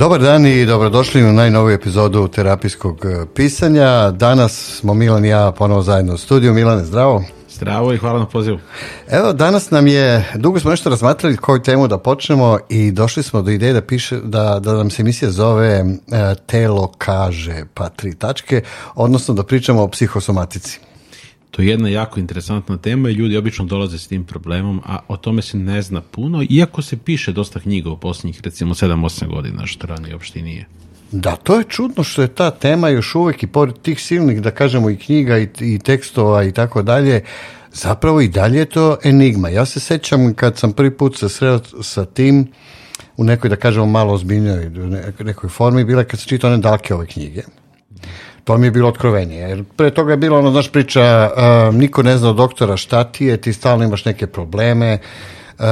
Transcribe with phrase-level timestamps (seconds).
[0.00, 4.10] Dobar dan i dobrodošli u najnoviju epizodu terapijskog e, pisanja.
[4.10, 6.54] Danas smo Milan i ja ponovo zajedno u studiju.
[6.54, 7.24] Milane, zdravo.
[7.50, 8.58] Zdravo i hvala na pozivu.
[9.08, 13.42] Evo, danas nam je, dugo smo nešto razmatrali koju temu da počnemo i došli smo
[13.42, 15.84] do ideje da, piše, da, da nam se emisija zove e,
[16.46, 18.62] Telo kaže pa tri tačke,
[18.94, 20.80] odnosno da pričamo o psihosomatici.
[21.50, 25.16] To je jedna jako interesantna tema i ljudi obično dolaze s tim problemom, a o
[25.16, 29.66] tome se ne zna puno, iako se piše dosta knjiga u posljednjih recimo 7-8 godina,
[29.66, 30.66] što ranije uopšte nije.
[31.12, 34.50] Da, to je čudno što je ta tema još uvek i pored tih silnih, da
[34.50, 37.24] kažemo, i knjiga i, i tekstova i tako dalje,
[37.72, 39.48] zapravo i dalje je to enigma.
[39.48, 42.46] Ja se sećam kad sam prvi put se sreo sa tim,
[43.16, 44.70] u nekoj, da kažemo, malo ozbiljnoj
[45.20, 47.42] nekoj formi, bila kad se čita one dalke ove knjige.
[48.44, 49.36] To mi je bilo otkrovenje.
[49.36, 53.04] Jer pre toga je bilo ono, znaš, priča, uh, niko ne zna od doktora šta
[53.04, 54.98] ti je, ti stalno imaš neke probleme,
[55.58, 55.64] uh,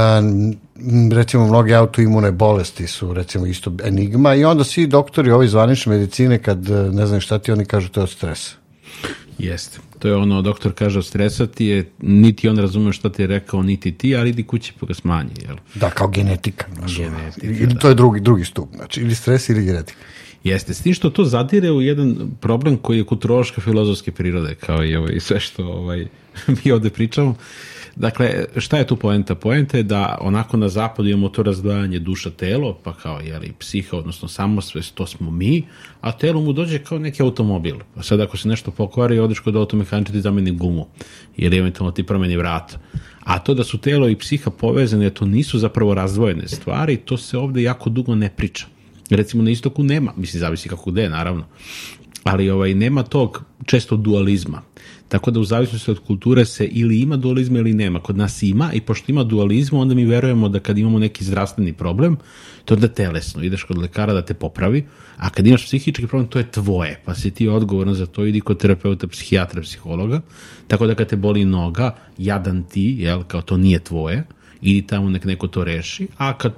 [1.13, 6.43] recimo mnoge autoimune bolesti su recimo isto enigma i onda svi doktori ovi zvanične medicine
[6.43, 8.57] kad ne znaju šta ti oni kažu to je od stresa.
[9.39, 9.79] Jeste.
[9.99, 13.27] To je ono, doktor kaže od stresa ti je, niti on razume šta ti je
[13.27, 15.31] rekao, niti ti, ali idi kući pa ga smanji.
[15.47, 15.57] Jel?
[15.75, 16.67] Da, kao genetika.
[16.75, 17.81] Znaš, genetika ili da.
[17.81, 19.99] to je drugi, drugi stup, znači ili stres ili genetika.
[20.49, 24.85] Jeste, s tim što to zadire u jedan problem koji je kulturološka filozofske prirode, kao
[24.85, 26.07] i ovaj, sve što ovaj,
[26.65, 27.35] mi ovde pričamo.
[27.97, 29.35] Dakle, šta je tu poenta?
[29.35, 34.29] Poenta je da onako na zapadu imamo to razdvajanje duša-telo, pa kao jeli, psiha, odnosno
[34.29, 35.65] samosvest, to smo mi,
[36.01, 37.77] a telo mu dođe kao neki automobil.
[37.95, 40.87] Pa sad ako se nešto pokvari, odeš kod automehaniča ti zameni gumu,
[41.37, 42.79] jer eventualno ti promeni vrata.
[43.25, 47.39] A to da su telo i psiha povezane, to nisu zapravo razdvojene stvari, to se
[47.39, 48.67] ovde jako dugo ne priča.
[49.11, 51.45] Recimo na istoku nema, mislim zavisi kako gde, naravno,
[52.25, 54.63] ali ovaj, nema tog često dualizma.
[55.09, 58.01] Tako da u zavisnosti od kulture se ili ima dualizma ili nema.
[58.01, 61.73] Kod nas ima i pošto ima dualizma, onda mi verujemo da kad imamo neki zdravstveni
[61.73, 62.17] problem,
[62.65, 64.87] to je da telesno, ideš kod lekara da te popravi,
[65.17, 68.41] a kad imaš psihički problem, to je tvoje, pa si ti odgovoran za to, idi
[68.41, 70.21] kod terapeuta, psihijatra, psihologa,
[70.67, 74.25] tako da kad te boli noga, jadan ti, jel, kao to nije tvoje,
[74.61, 76.53] idi tamo nek neko to reši, a kad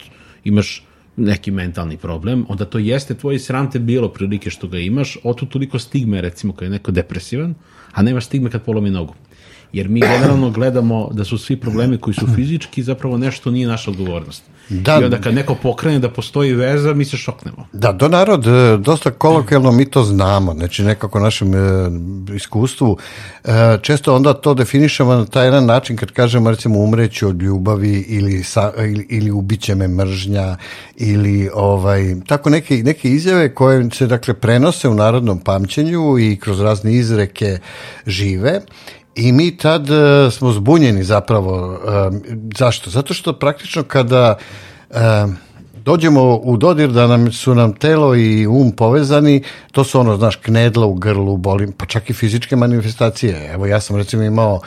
[0.45, 0.85] imaš
[1.21, 5.47] neki mentalni problem, onda to jeste tvoje sram te bilo prilike što ga imaš, otu
[5.47, 7.55] toliko stigme recimo kad je neko depresivan,
[7.93, 9.15] a nemaš stigme kad polomi nogu.
[9.73, 13.91] Jer mi generalno gledamo da su svi problemi koji su fizički zapravo nešto nije naša
[13.91, 14.43] odgovornost.
[14.71, 17.67] Da, I onda kad neko pokrene da postoji veza, mi se šoknemo.
[17.73, 21.59] Da, do narod, e, dosta kolokvijalno mi to znamo, znači nekako našem e,
[22.37, 22.97] iskustvu.
[23.45, 28.05] E, često onda to definišemo na taj jedan način kad kažemo recimo umreću od ljubavi
[28.09, 30.57] ili, sa, ili, ili ubiće me mržnja
[30.97, 36.61] ili ovaj, tako neke, neke izjave koje se dakle prenose u narodnom pamćenju i kroz
[36.61, 37.59] razne izreke
[38.07, 38.61] žive
[39.21, 41.69] I mi tad uh, smo zbunjeni zapravo.
[41.73, 42.17] Uh,
[42.59, 42.91] zašto?
[42.91, 44.37] Zato što praktično kada
[44.91, 44.97] uh,
[45.85, 49.43] dođemo u dodir da nam su nam telo i um povezani,
[49.73, 53.51] to su ono, znaš, knedla u grlu, boli, pa čak i fizičke manifestacije.
[53.53, 54.61] Evo ja sam recimo imao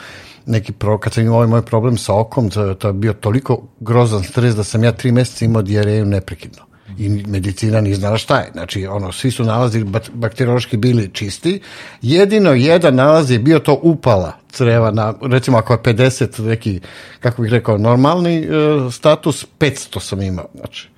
[0.46, 3.62] neki pro, kad sam imao ovaj moj problem sa okom, to, to je bio toliko
[3.80, 8.38] grozan stres da sam ja tri meseca imao dijareju neprekidno i medicina nije znala šta
[8.38, 8.50] je.
[8.52, 11.60] Znači, ono, svi su nalazi bakteriološki bili čisti.
[12.02, 16.80] Jedino jedan nalaz je bio to upala creva na, recimo ako je 50 neki,
[17.20, 20.88] kako bih rekao, normalni uh, status, 500 sam imao, znači.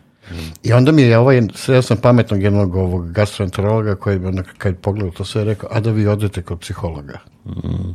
[0.63, 4.79] I onda mi je ovaj, sreo sam pametnog jednog ovog gastroenterologa koji bi kad je
[4.81, 7.19] pogledao to sve rekao, a da vi odete kod psihologa.
[7.47, 7.95] Mm.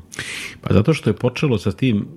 [0.62, 2.08] Pa zato što je počelo sa tim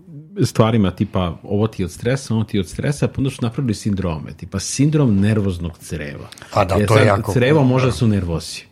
[0.43, 4.33] stvarima tipa ovo ti od stresa, ovo ti od stresa, pa onda su napravili sindrome,
[4.33, 6.28] tipa sindrom nervoznog creva.
[6.53, 7.33] A da, Jer to je jako...
[7.33, 8.67] Crevo može da su nervosi.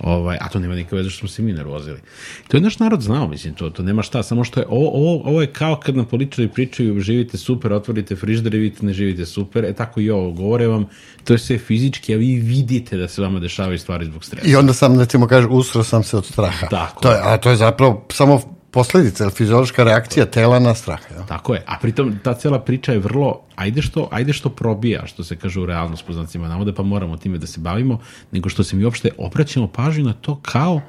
[0.00, 2.00] Ovaj, a to nema nikakve veze što smo se mi nervozili.
[2.48, 5.22] To je naš narod znao, mislim, to, to nema šta, samo što je, ovo, ovo,
[5.24, 9.26] ovo je kao kad nam političari pričaju, živite super, otvorite frižder i vidite ne živite
[9.26, 10.86] super, e tako i ovo, govore vam,
[11.24, 14.48] to je sve fizički, a vi vidite da se vama dešavaju stvari zbog stresa.
[14.48, 16.66] I onda sam, recimo, kaže, usro sam se od straha.
[16.66, 17.02] Tako.
[17.02, 21.00] To je, a to je zapravo samo posledica, ili fiziološka reakcija tela na strah.
[21.10, 21.26] Ja?
[21.26, 25.24] Tako je, a pritom ta cela priča je vrlo, ajde što, ajde što probija, što
[25.24, 28.00] se kaže u realnost po znacima navode, pa moramo time da se bavimo,
[28.32, 30.80] nego što se mi uopšte obraćamo pažnju na to kao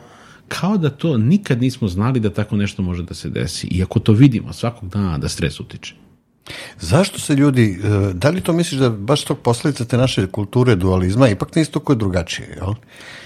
[0.48, 3.68] kao da to nikad nismo znali da tako nešto može da se desi.
[3.68, 5.95] Iako to vidimo svakog dana da stres utiče.
[6.80, 10.76] Zašto se ljudi, e, da li to misliš da baš tog posledica te naše kulture
[10.76, 12.74] dualizma, ipak na istoku je drugačije, jel?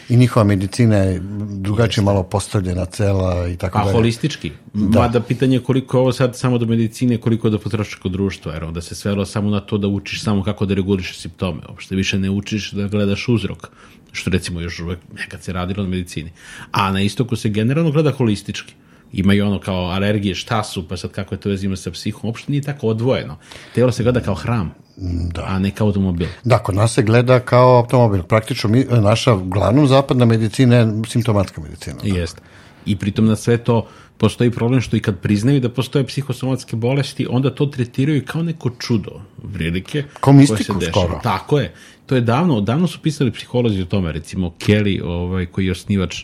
[0.10, 3.90] I njihova medicina je drugačije malo postavljena cela i tako dalje.
[3.90, 4.52] A holistički?
[4.74, 5.00] Da.
[5.00, 8.82] Mada pitanje je koliko ovo sad samo do medicine, koliko do potrošačkog društva, jer onda
[8.82, 11.62] se svelo samo na to da učiš samo kako da reguliš simptome.
[11.70, 13.68] Uopšte više ne učiš da gledaš uzrok,
[14.12, 16.32] što recimo još uvek nekad se radilo na medicini.
[16.72, 18.74] A na istoku se generalno gleda holistički
[19.14, 22.52] imaju ono kao alergije, šta su, pa sad kako je to vezima sa psihom, uopšte
[22.52, 23.38] nije tako odvojeno.
[23.76, 24.74] Telo se gleda kao hram.
[25.34, 25.44] Da.
[25.48, 26.28] a ne kao automobil.
[26.44, 28.24] Da, kod nas se gleda kao automobil.
[28.24, 31.96] Praktično mi, naša uglavnom zapadna medicina je simptomatska medicina.
[32.04, 32.20] Da.
[32.20, 32.42] Jeste.
[32.86, 33.88] I pritom na sve to
[34.18, 38.70] postoji problem što i kad priznaju da postoje psihosomatske bolesti, onda to tretiraju kao neko
[38.80, 39.22] čudo,
[39.54, 40.04] prilike.
[40.20, 41.20] Kao mistiku skoro.
[41.24, 41.74] Tako je.
[42.06, 46.24] To je davno, davno su pisali psiholozi o tome, recimo Kelly, ovaj, koji je osnivač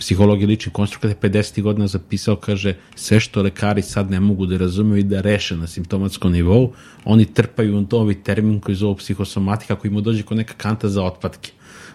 [0.00, 1.62] psihologije ličnih konstrukata 50.
[1.62, 5.66] godina zapisao, kaže, sve što lekari sad ne mogu da razumeju i da reše na
[5.66, 6.72] simptomatskom nivou,
[7.04, 11.04] oni trpaju u novi termin koji zove psihosomatika, koji mu dođe kao neka kanta za
[11.04, 11.52] otpadke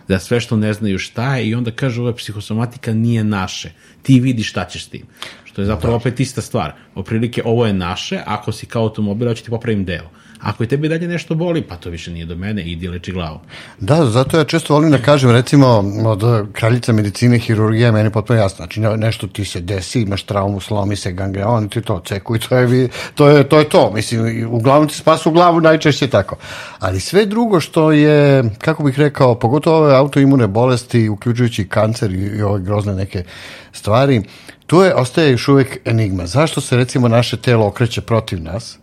[0.08, 3.72] da sve što ne znaju šta je i onda kaže ova psihosomatika nije naše.
[4.02, 5.06] Ti vidi šta ćeš s tim.
[5.46, 5.98] Što je zapravo da.
[5.98, 6.74] opet ista stvar.
[6.96, 10.10] Oprilike ovo je naše, ako si kao automobil, hoće ti popravim deo.
[10.46, 13.40] Ako je tebi dalje nešto boli, pa to više nije do mene, idi leči glavu.
[13.80, 18.56] Da, zato ja često volim da kažem, recimo, od kraljica medicine, hirurgija, meni potpuno jasno.
[18.56, 22.58] Znači, nešto ti se desi, imaš traumu, slomi se gangreon, ti to ceku i to
[22.58, 23.92] je, to je, to je to.
[23.94, 26.36] Mislim, uglavnom ti spasu glavu, najčešće tako.
[26.80, 32.38] Ali sve drugo što je, kako bih rekao, pogotovo ove autoimune bolesti, uključujući kancer i,
[32.38, 33.24] i ove grozne neke
[33.72, 34.22] stvari,
[34.68, 36.26] tu je, ostaje još uvek enigma.
[36.26, 38.78] Zašto se, recimo, naše telo okreće protiv nas?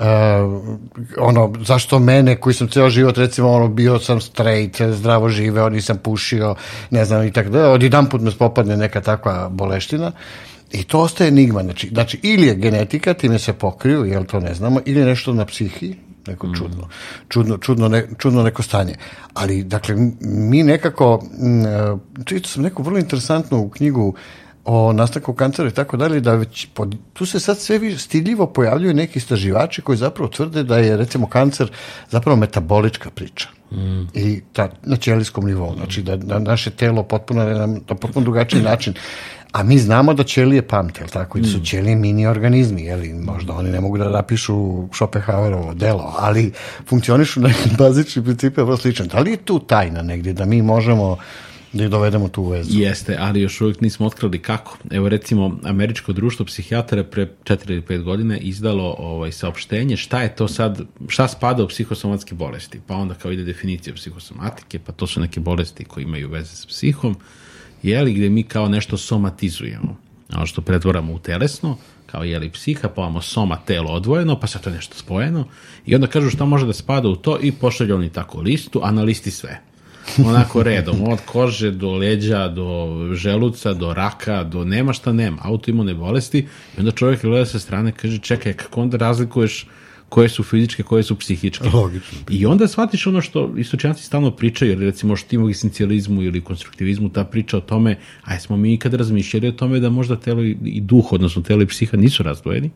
[0.00, 0.06] Uh,
[1.18, 5.98] ono, zašto mene koji sam ceo život recimo ono bio sam straight, zdravo živeo, nisam
[5.98, 6.54] pušio,
[6.90, 10.12] ne znam i tako da, odjedan put me popadne neka takva boleština
[10.72, 14.54] i to ostaje enigma, znači, znači ili je genetika, time se pokriju, jel to ne
[14.54, 16.54] znamo, ili nešto na psihi, neko mm.
[16.54, 16.88] čudno,
[17.28, 18.94] čudno, čudno, ne, čudno neko stanje.
[19.34, 21.22] Ali, dakle, mi nekako,
[22.24, 24.14] čito sam neku vrlo interesantnu knjigu
[24.72, 28.46] o nastanku kancera i tako dalje, da već pod, tu se sad sve više stidljivo
[28.46, 31.70] pojavljuju neki istraživači koji zapravo tvrde da je recimo kancer
[32.10, 33.48] zapravo metabolička priča.
[33.72, 34.02] Mm.
[34.14, 38.62] I ta, na ćelijskom nivou, znači da, da naše telo potpuno na, na potpuno drugačiji
[38.62, 38.94] način.
[39.52, 41.38] A mi znamo da ćelije pamte, jel tako?
[41.38, 41.64] I da su mm.
[41.64, 43.00] ćelije mini organizmi, jel?
[43.14, 46.52] Možda oni ne mogu da napišu Schopenhauerovo delo, ali
[46.88, 49.06] funkcionišu na bazični principe vrlo sličan.
[49.06, 51.16] Da li je tu tajna negdje da mi možemo
[51.72, 52.78] da ih dovedemo tu vezu.
[52.78, 54.78] Jeste, ali još uvijek nismo otkrili kako.
[54.90, 60.34] Evo recimo, Američko društvo psihijatara pre 4 ili 5 godina izdalo ovaj, saopštenje šta je
[60.36, 62.80] to sad, šta spada u psihosomatske bolesti.
[62.86, 66.66] Pa onda kao ide definicija psihosomatike, pa to su neke bolesti koje imaju veze s
[66.66, 67.16] psihom,
[67.82, 69.96] jeli, gde mi kao nešto somatizujemo.
[70.34, 71.76] Ono što pretvoramo u telesno,
[72.06, 75.44] kao jeli psiha, pa imamo soma telo odvojeno, pa sad to je nešto spojeno
[75.86, 78.90] i onda kažu šta može da spada u to i pošalju oni tako listu, a
[78.90, 79.69] na listi sve
[80.26, 85.94] onako redom, od kože do leđa, do želuca, do raka, do nema šta nema, autoimune
[85.94, 86.38] bolesti
[86.76, 89.66] i onda čovjek gleda sa strane kaže čekaj, kako onda razlikuješ
[90.10, 91.68] koje su fizičke, koje su psihičke.
[91.68, 92.18] Logično.
[92.30, 97.24] I onda shvatiš ono što istočanci stalno pričaju, jer recimo štimo esencializmu ili konstruktivizmu, ta
[97.24, 101.12] priča o tome, a smo mi ikad razmišljali o tome da možda telo i duh,
[101.12, 102.70] odnosno telo i psiha nisu razdvojeni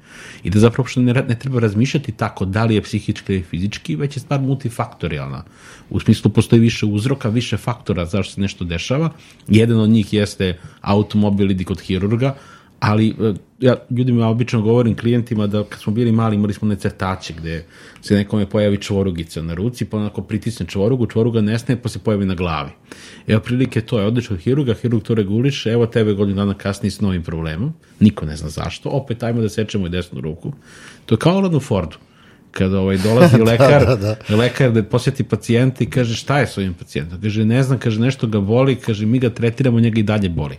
[0.45, 3.97] i da zapravo što ne, ne treba razmišljati tako da li je psihički ili fizički,
[3.97, 5.45] već je stvar multifaktorijalna.
[5.91, 9.11] U smislu postoji više uzroka, više faktora zašto se nešto dešava.
[9.49, 12.37] Jedan od njih jeste automobil idi kod hirurga,
[12.87, 17.35] ali e, ja ljudima obično govorim klijentima da kad smo bili mali imali smo necrtače
[17.39, 17.65] gde
[18.03, 22.27] se nekome pojavi čvorugica na ruci, pa onako pritisne čvorugu, čvoruga nestane pa se pojavi
[22.27, 22.71] na glavi.
[23.27, 26.91] Evo prilike to je, odeš od hiruga, hirurg to reguliše, evo tebe godinu dana kasnije
[26.91, 30.53] s novim problemom, niko ne zna zašto, opet ajmo da sečemo i desnu ruku.
[31.07, 31.97] To je kao u Fordu
[32.51, 34.37] kada ovaj dolazi da, lekar, da, da, da.
[34.37, 37.21] lekar da posjeti pacijenta i kaže šta je s ovim pacijentom?
[37.23, 40.57] Kaže ne znam, kaže nešto ga boli, kaže mi ga tretiramo, njega i dalje boli.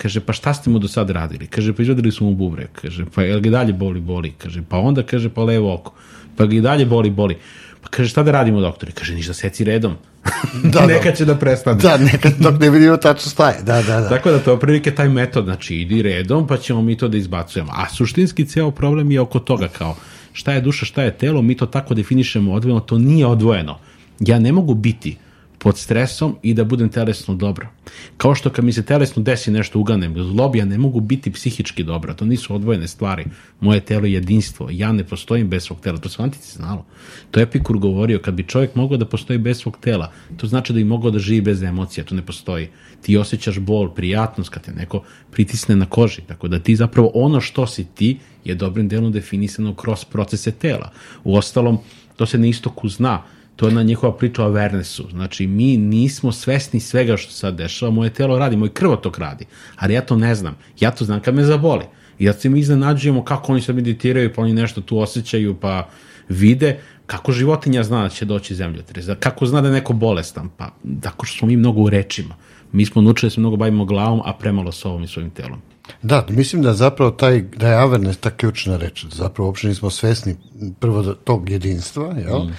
[0.00, 1.46] Kaže, pa šta ste mu do sad radili?
[1.46, 2.70] Kaže, pa izvadili smo mu bubrek.
[2.82, 4.32] Kaže, pa jel ga dalje boli, boli?
[4.38, 5.92] Kaže, pa onda, kaže, pa levo oko.
[6.36, 7.36] Pa ga i dalje boli, boli.
[7.82, 8.92] Pa kaže, šta da radimo, doktore?
[8.92, 9.96] Kaže, ništa, seci redom.
[10.72, 11.82] da, neka će da prestane.
[11.82, 13.62] Da, neka dok ne vidimo tačno staje.
[13.62, 14.08] Da, da, da.
[14.08, 17.16] Tako da to je prilike taj metod, znači idi redom, pa ćemo mi to da
[17.16, 17.72] izbacujemo.
[17.74, 19.96] A suštinski ceo problem je oko toga kao
[20.32, 23.78] šta je duša, šta je telo, mi to tako definišemo odvojeno, to nije odvojeno.
[24.20, 25.16] Ja ne mogu biti
[25.62, 27.68] pod stresom i da budem telesno dobro.
[28.16, 31.84] Kao što kad mi se telesno desi nešto uganem, zlobi, ja ne mogu biti psihički
[31.84, 33.24] dobro, to nisu odvojene stvari.
[33.60, 36.86] Moje telo je jedinstvo, ja ne postojim bez svog tela, to se antici znalo.
[37.30, 40.72] To je Epikur govorio, kad bi čovjek mogao da postoji bez svog tela, to znači
[40.72, 42.68] da bi mogao da živi bez emocija, to ne postoji.
[43.02, 47.40] Ti osjećaš bol, prijatnost kad te neko pritisne na koži, tako da ti zapravo ono
[47.40, 50.90] što si ti je dobrim delom definisano kroz procese tela.
[51.24, 51.78] U ostalom,
[52.16, 53.22] to se na istoku zna,
[53.60, 55.10] to je na njihova priča o awarenessu.
[55.10, 59.44] Znači, mi nismo svesni svega što sad dešava, moje telo radi, moj krvotok radi,
[59.76, 60.56] ali ja to ne znam.
[60.80, 61.84] Ja to znam kad me zaboli.
[62.18, 65.88] I da se mi iznenađujemo kako oni sad meditiraju, pa oni nešto tu osjećaju, pa
[66.28, 70.70] vide, kako životinja zna da će doći zemljotres, kako zna da je neko bolestan, pa
[71.00, 72.34] tako što smo mi mnogo u rečima.
[72.72, 75.60] Mi smo naučili da se mnogo bavimo glavom, a premalo ovom i svojim telom.
[76.02, 80.36] Da, mislim da zapravo taj, da je awareness ta ključna reč, zapravo uopšte nismo svesni
[80.78, 82.38] prvo da, tog jedinstva, jel?
[82.38, 82.52] Mm.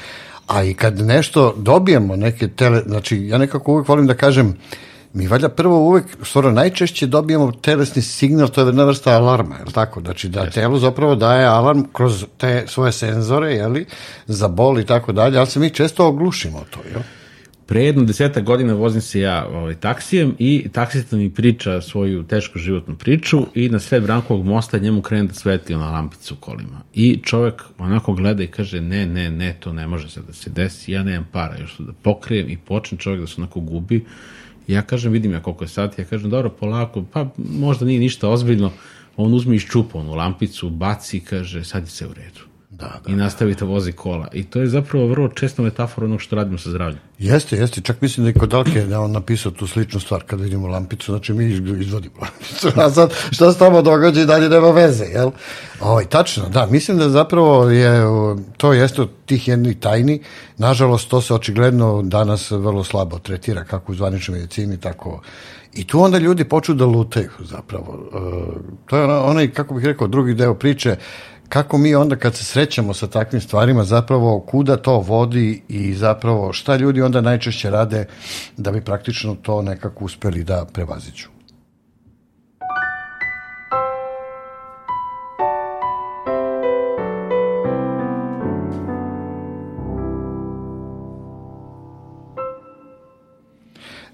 [0.52, 4.58] A i kad nešto dobijemo, neke tele, znači ja nekako uvek volim da kažem,
[5.14, 9.66] mi valjda prvo uvek, stvarno najčešće dobijemo telesni signal, to je jedna vrsta alarma, je
[9.66, 10.02] li tako?
[10.02, 10.54] Znači da yes.
[10.54, 13.86] telo zapravo daje alarm kroz te svoje senzore, jeli,
[14.28, 17.02] za bol i tako dalje, ali se mi često oglušimo to, jel?
[17.72, 22.60] Pre jedno deseta godina vozim se ja ovaj, taksijem i taksista mi priča svoju tešku
[22.60, 26.82] životnu priču i na sred Brankovog mosta njemu krene da svetli na lampicu u kolima.
[26.94, 30.50] I čovek onako gleda i kaže ne, ne, ne, to ne može se da se
[30.50, 34.06] desi, ja nemam para još da pokrijem i počne čovek da se onako gubi.
[34.68, 38.30] Ja kažem, vidim ja koliko je sati, ja kažem, dobro, polako, pa možda nije ništa
[38.30, 38.72] ozbiljno,
[39.18, 42.51] on uzme čupa onu lampicu, baci i kaže, sad je se u redu.
[42.82, 44.28] Da, da, i nastavite vozi kola.
[44.34, 47.00] I to je zapravo vrlo često metafora onog što radimo sa zdravljem.
[47.20, 47.82] Jeste, jeste.
[47.82, 51.12] Čak mislim da je kod Dalke da on napisao tu sličnu stvar kad vidimo lampicu,
[51.12, 51.46] znači mi
[51.80, 52.68] izvodimo lampicu.
[52.82, 55.32] A sad šta se tamo događa i dalje nema veze, jel?
[55.80, 56.66] Ovaj, tačno, da.
[56.66, 58.04] Mislim da zapravo je,
[58.58, 60.22] to jeste od tih jednih tajni.
[60.58, 65.22] Nažalost, to se očigledno danas vrlo slabo tretira, kako u zvaničnoj medicini, tako
[65.74, 68.00] I tu onda ljudi počnu da lutaju zapravo.
[68.14, 68.18] E,
[68.86, 70.96] to je onaj, kako bih rekao, drugi deo priče,
[71.52, 76.54] kako mi onda kad se srećemo sa takvim stvarima zapravo kuda to vodi i zapravo
[76.54, 78.06] šta ljudi onda najčešće rade
[78.58, 81.30] da bi praktično to nekako uspeli da prevaziću.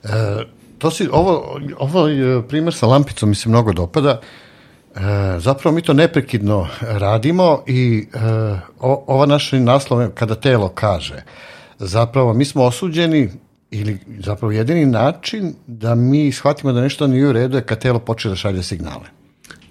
[0.03, 0.09] E,
[0.77, 2.07] to si, ovo, ovo
[2.47, 4.09] primer sa lampicom mi se mnogo dopada.
[4.11, 4.46] E,
[5.39, 8.19] zapravo mi to neprekidno radimo i e,
[8.79, 11.23] o, ova naša naslov kada telo kaže
[11.79, 13.29] zapravo mi smo osuđeni
[13.71, 17.99] ili zapravo jedini način da mi shvatimo da nešto nije u redu je kad telo
[17.99, 19.05] počne da šalje signale.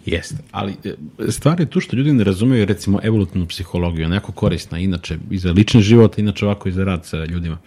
[0.07, 0.95] Jeste, ali e,
[1.29, 5.53] stvar je tu što ljudi ne razumeju recimo evolutivnu psihologiju, onako korisna inače i za
[5.53, 7.59] lični život, inače ovako i za rad sa ljudima.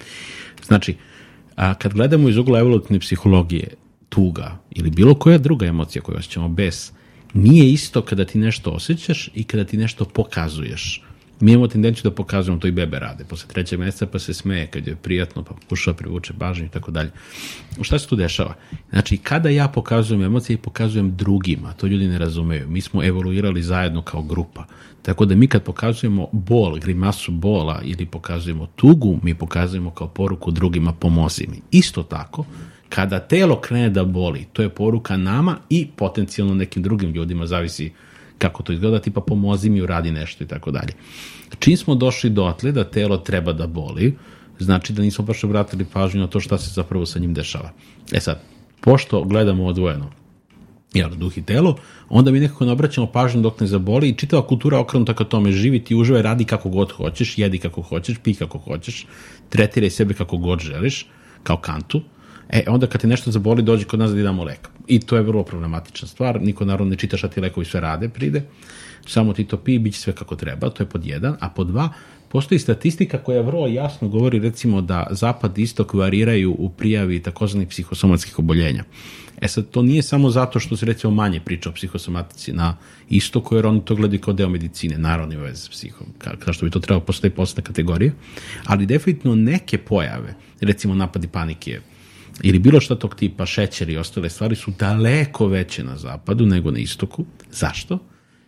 [0.67, 0.95] Znači,
[1.55, 3.67] a kad gledamo iz ugla evolutivne psihologije,
[4.09, 6.91] tuga ili bilo koja druga emocija koju osjećamo, bes,
[7.33, 11.03] nije isto kada ti nešto osjećaš i kada ti nešto pokazuješ.
[11.39, 14.67] Mi imamo tendenciju da pokazujemo, to i bebe rade, posle trećeg meseca pa se smeje
[14.67, 17.11] kad je prijatno, pa pokušava privuče pažnju i tako dalje.
[17.81, 18.55] Šta se tu dešava?
[18.89, 22.69] Znači, kada ja pokazujem emocije i pokazujem drugima, to ljudi ne razumeju.
[22.69, 24.65] Mi smo evoluirali zajedno kao grupa.
[25.01, 30.51] Tako da mi kad pokazujemo bol, grimasu bola ili pokazujemo tugu, mi pokazujemo kao poruku
[30.51, 31.61] drugima pomozi mi.
[31.71, 32.45] Isto tako,
[32.89, 37.91] Kada telo krene da boli, to je poruka nama i potencijalno nekim drugim ljudima, zavisi
[38.37, 40.93] kako to izgleda, tipa pomozi mi, uradi nešto i tako dalje.
[41.59, 44.15] Čim smo došli dotle da telo treba da boli,
[44.59, 47.71] znači da nismo baš obratili pažnju na to šta se zapravo sa njim dešava.
[48.11, 48.41] E sad,
[48.81, 50.11] pošto gledamo odvojeno,
[50.93, 51.75] jel, duh i telo,
[52.09, 55.51] onda mi nekako ne obraćamo pažnju dok ne zaboli i čitava kultura okrenuta ka tome
[55.51, 59.05] živi ti uživaj, radi kako god hoćeš, jedi kako hoćeš, pi kako hoćeš,
[59.49, 61.05] tretiraj sebe kako god želiš,
[61.43, 62.01] kao kantu,
[62.49, 64.69] E, onda kad ti nešto zaboli, dođi kod nas da ti damo lek.
[64.87, 66.41] I to je vrlo problematična stvar.
[66.41, 68.41] Niko naravno ne čita šta ti lekovi sve rade, pride.
[69.07, 70.69] Samo ti to pi i bit će sve kako treba.
[70.69, 71.35] To je pod jedan.
[71.39, 71.89] A pod dva,
[72.29, 77.67] postoji statistika koja vrlo jasno govori recimo da zapad i istok variraju u prijavi takozvanih
[77.67, 78.83] psihosomatskih oboljenja.
[79.41, 82.77] E sad, to nije samo zato što se recimo manje priča o psihosomatici na
[83.09, 86.07] istoku, jer oni to gledaju kao deo medicine, naravno ima veze s psihom,
[86.39, 88.13] kao što bi to trebalo postoji posebne kategorije,
[88.65, 91.79] ali definitivno neke pojave, recimo napadi panike,
[92.43, 96.71] ili bilo šta tog tipa, šećer i ostale stvari su daleko veće na zapadu nego
[96.71, 97.25] na istoku.
[97.51, 97.99] Zašto?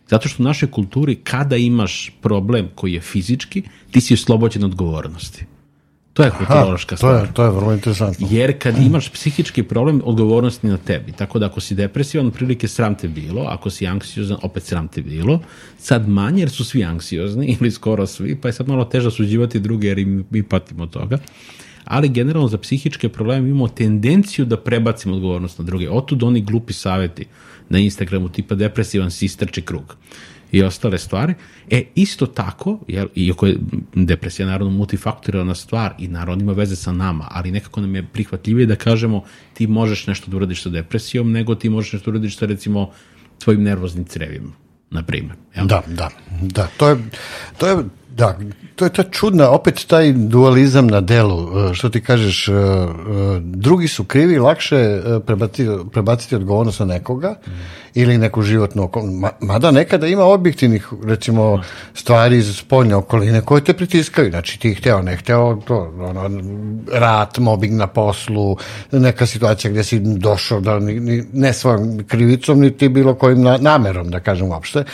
[0.08, 5.44] Zato što u našoj kulturi kada imaš problem koji je fizički, ti si oslobođen odgovornosti.
[6.12, 7.18] To je kulturološka stvar.
[7.18, 8.28] To je, to je vrlo interesantno.
[8.30, 11.12] Jer kad imaš psihički problem, odgovornost je na tebi.
[11.12, 15.02] Tako da ako si depresivan, prilike sram te bilo, ako si anksiozan, opet sram te
[15.02, 15.40] bilo.
[15.78, 19.60] Sad manje, jer su svi anksiozni, ili skoro svi, pa je sad malo teže suđivati
[19.60, 21.18] druge, jer i mi patimo toga
[21.84, 25.90] ali generalno za psihičke probleme imamo tendenciju da prebacimo odgovornost na druge.
[25.90, 27.26] Otud oni glupi saveti
[27.68, 29.96] na Instagramu tipa depresivan si istrči krug
[30.52, 31.34] i ostale stvari.
[31.70, 33.56] E, isto tako, jel, iako je
[33.94, 38.66] depresija naravno multifaktorirana stvar i naravno ima veze sa nama, ali nekako nam je prihvatljivije
[38.66, 39.24] da kažemo
[39.54, 42.90] ti možeš nešto da uradiš sa depresijom, nego ti možeš nešto da uradiš sa recimo
[43.38, 44.52] tvojim nervoznim crevima
[44.90, 45.36] na primjer.
[45.54, 46.10] Da, da,
[46.42, 46.68] da.
[46.76, 46.96] To je,
[47.58, 47.84] to je
[48.16, 48.38] Da,
[48.76, 52.56] to je ta čudna, opet taj dualizam na delu, e, što ti kažeš, e, e,
[53.40, 57.50] drugi su krivi, lakše prebaciti, prebaciti odgovornost na nekoga mm.
[57.94, 59.28] ili neku životnu okolinu.
[59.40, 61.62] Mada nekada ima objektivnih, recimo,
[61.94, 66.30] stvari iz spoljne okoline koje te pritiskaju, znači ti hteo, ne hteo, to, ono,
[66.92, 68.56] rat, mobbing na poslu,
[68.92, 74.10] neka situacija gdje si došao da ni, ne svojom krivicom, niti bilo kojim na, namerom,
[74.10, 74.84] da kažem uopšte,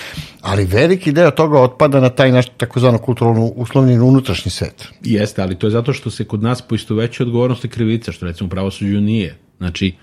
[0.42, 4.88] ali veliki deo toga otpada na taj naš takozvano kulturalno uslovni unutrašnji svet.
[5.00, 8.26] Jeste, ali to je zato što se kod nas poisto veće odgovornost i krivica, što
[8.26, 9.38] recimo pravosuđu nije.
[9.58, 9.94] Znači,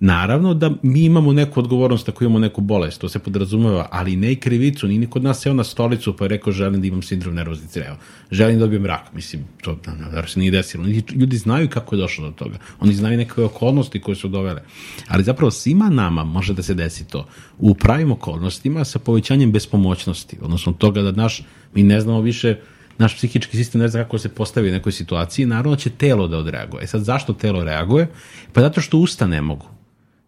[0.00, 4.32] Naravno da mi imamo neku odgovornost ako imamo neku bolest, to se podrazumeva, ali ne
[4.32, 7.34] i krivicu, ni kod nas seo na stolicu pa je rekao želim da imam sindrom
[7.34, 7.96] nervozni creva,
[8.30, 9.78] želim da dobijem rak, mislim, to
[10.12, 10.84] da, se nije desilo.
[11.12, 14.62] Ljudi znaju kako je došlo do toga, oni znaju neke okolnosti koje su dovele,
[15.08, 17.26] ali zapravo svima nama može da se desi to
[17.58, 21.42] u pravim okolnostima sa povećanjem bespomoćnosti, odnosno toga da naš,
[21.74, 22.56] mi ne znamo više
[22.98, 26.38] naš psihički sistem ne zna kako se postavi u nekoj situaciji, naravno će telo da
[26.38, 26.84] odreaguje.
[26.84, 28.08] E sad, zašto telo reaguje?
[28.52, 29.79] Pa zato što usta ne mogu.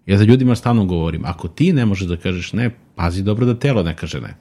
[0.06, 3.54] Ja za ljudima stalno govorim, ako ti ne možeš da kažeš ne, pazi dobro da
[3.54, 4.34] telo ne kaže ne.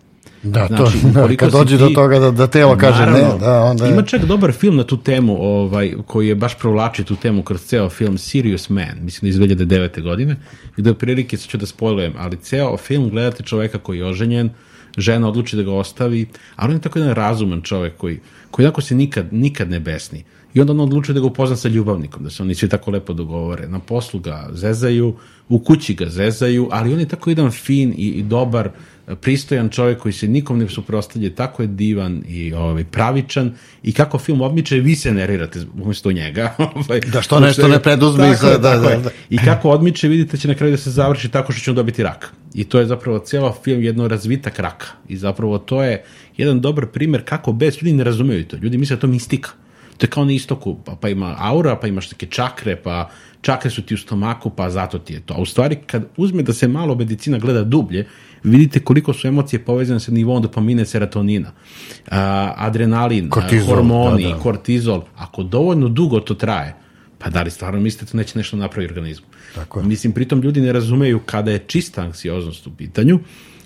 [0.43, 3.61] Da, znači, to, kad dođe ti, do toga da, da telo kaže naravno, ne, da,
[3.61, 7.43] onda Ima čak dobar film na tu temu, ovaj, koji je baš provlači tu temu
[7.43, 10.01] kroz ceo film Serious Man, mislim da iz 2009.
[10.01, 10.35] godine,
[10.77, 14.49] gde prilike, ću da spojlujem, ali ceo film gledate čoveka koji je oženjen,
[14.97, 16.25] žena odluči da ga ostavi,
[16.55, 18.19] ali on je tako jedan razuman čovek koji,
[18.51, 20.23] koji jednako se nikad, nikad ne besni.
[20.53, 23.13] I onda on odlučuje da ga upozna sa ljubavnikom, da se oni svi tako lepo
[23.13, 23.67] dogovore.
[23.67, 25.15] Na poslu ga zezaju,
[25.49, 28.69] u kući ga zezaju, ali on je tako jedan fin i, i dobar,
[29.15, 33.53] pristojan čovjek koji se nikom ne suprostavlja, tako je divan i ovaj, pravičan
[33.83, 36.55] i kako film odmiče, vi se nerirate umjesto njega.
[36.75, 38.31] Ovaj, da što nešto ne preduzme.
[38.31, 39.09] Tako, za, da, da, da.
[39.29, 42.03] I kako odmiče, vidite će na kraju da se završi tako što će on dobiti
[42.03, 42.33] rak.
[42.53, 44.87] I to je zapravo cijela film jedno razvitak raka.
[45.07, 46.03] I zapravo to je
[46.37, 48.57] jedan dobar primjer kako bez ljudi ne razumeju to.
[48.57, 49.49] Ljudi misle da to mistika.
[50.01, 53.09] To je kao na istoku, pa, pa ima aura, pa imaš neke čakre, pa
[53.41, 55.33] čakre su ti u stomaku, pa zato ti je to.
[55.33, 58.07] A u stvari, kad uzme da se malo medicina gleda dublje,
[58.43, 61.51] vidite koliko su emocije povezane sa nivom dopamine, serotonina,
[62.11, 64.39] a, adrenalin, kortizol, hormoni, da, da.
[64.39, 65.03] kortizol.
[65.17, 66.75] Ako dovoljno dugo to traje,
[67.19, 69.27] pa da li stvarno mislite da neće nešto napraviti organizmu?
[69.55, 69.85] Tako je.
[69.85, 73.19] Mislim, pritom ljudi ne razumeju kada je čista anksioznost u pitanju,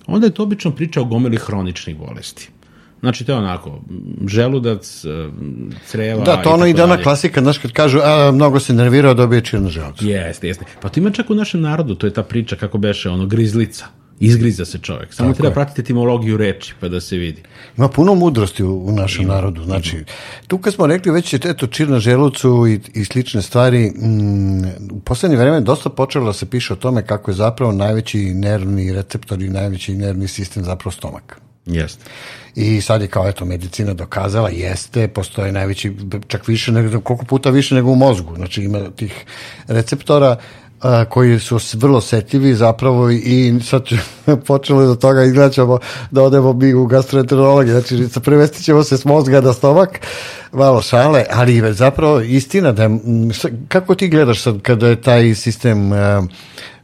[0.07, 2.49] onda je to obično priča o gomeli hroničnih bolesti.
[2.99, 3.81] Znači, to je onako,
[4.27, 5.29] želudac, e,
[5.87, 6.23] creva...
[6.23, 9.69] Da, to ono i dana klasika, znaš, kad kažu, a, mnogo se nervirao, dobije čirno
[9.69, 10.01] želudac.
[10.01, 10.65] Jeste, jeste.
[10.81, 13.85] Pa to ima čak u našem narodu, to je ta priča kako beše, ono, grizlica.
[14.19, 15.13] Izgriza se čovjek.
[15.13, 15.53] Samo Tako treba je.
[15.53, 17.43] pratiti etimologiju reči, pa da se vidi.
[17.77, 19.63] Ima puno mudrosti u, u našem ima, narodu.
[19.63, 20.05] Znači, ima.
[20.47, 24.99] tu kad smo rekli već eto, čir na želucu i, i slične stvari, mm, u
[24.99, 29.41] poslednje vreme dosta počelo da se piše o tome kako je zapravo najveći nervni receptor
[29.41, 31.41] i najveći nervni sistem zapravo stomak.
[31.65, 32.05] Jeste.
[32.55, 35.95] I sad je kao, eto, medicina dokazala, jeste, postoje najveći,
[36.27, 38.35] čak više nego, koliko puta više nego u mozgu.
[38.35, 39.25] Znači ima tih
[39.67, 40.37] receptora
[40.81, 43.83] a, koji su vrlo setljivi zapravo i sad
[44.47, 45.79] počelo do toga izgledaćemo
[46.11, 49.99] da odemo mi u gastroenterologiju, znači prevestit ćemo se s mozga na stomak,
[50.51, 52.89] malo šale, ali zapravo istina da
[53.67, 56.23] kako ti gledaš sad kada je taj sistem a,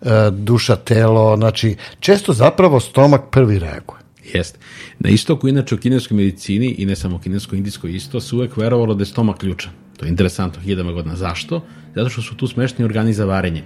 [0.01, 4.00] a, duša, telo, znači često zapravo stomak prvi reaguje.
[4.33, 4.59] Jeste.
[4.99, 8.93] Na istoku, inače u kineskoj medicini i ne samo kineskoj, indijskoj isto, se uvek verovalo
[8.93, 9.71] da je stomak ključan.
[9.97, 11.15] To je interesantno, hiljadama godina.
[11.15, 11.63] Zašto?
[11.95, 13.63] Zato što su tu smešteni organi za varenje.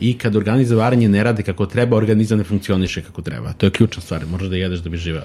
[0.00, 3.52] I kad organi za varenje ne rade kako treba, organizam ne funkcioniše kako treba.
[3.52, 5.24] To je ključna stvar, možeš da jedeš da bi živeo.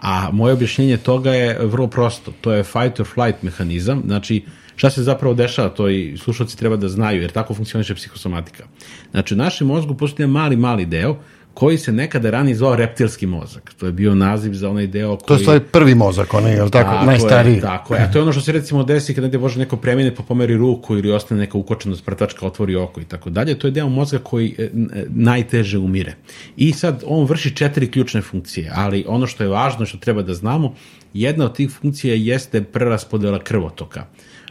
[0.00, 2.32] A moje objašnjenje toga je vrlo prosto.
[2.40, 4.02] To je fight or flight mehanizam.
[4.06, 4.44] Znači,
[4.76, 8.64] šta se zapravo dešava, to i slušalci treba da znaju, jer tako funkcioniše psihosomatika.
[9.10, 11.16] Znači, u našem mozgu postoji mali, mali deo
[11.56, 13.74] koji se nekada ranije zvao reptilski mozak.
[13.78, 15.44] To je bio naziv za onaj deo koji...
[15.44, 17.54] To je prvi mozak, onaj, je li tako, tako najstariji?
[17.54, 18.00] Je, tako je.
[18.00, 20.56] A to je ono što se recimo desi kada negde može neko premine pa pomeri
[20.56, 23.58] ruku ili ostane neka ukočena sprtačka, otvori oko i tako dalje.
[23.58, 24.68] To je deo mozga koji e,
[25.08, 26.14] najteže umire.
[26.56, 30.34] I sad on vrši četiri ključne funkcije, ali ono što je važno, što treba da
[30.34, 30.74] znamo,
[31.14, 34.06] jedna od tih funkcija jeste preraspodela krvotoka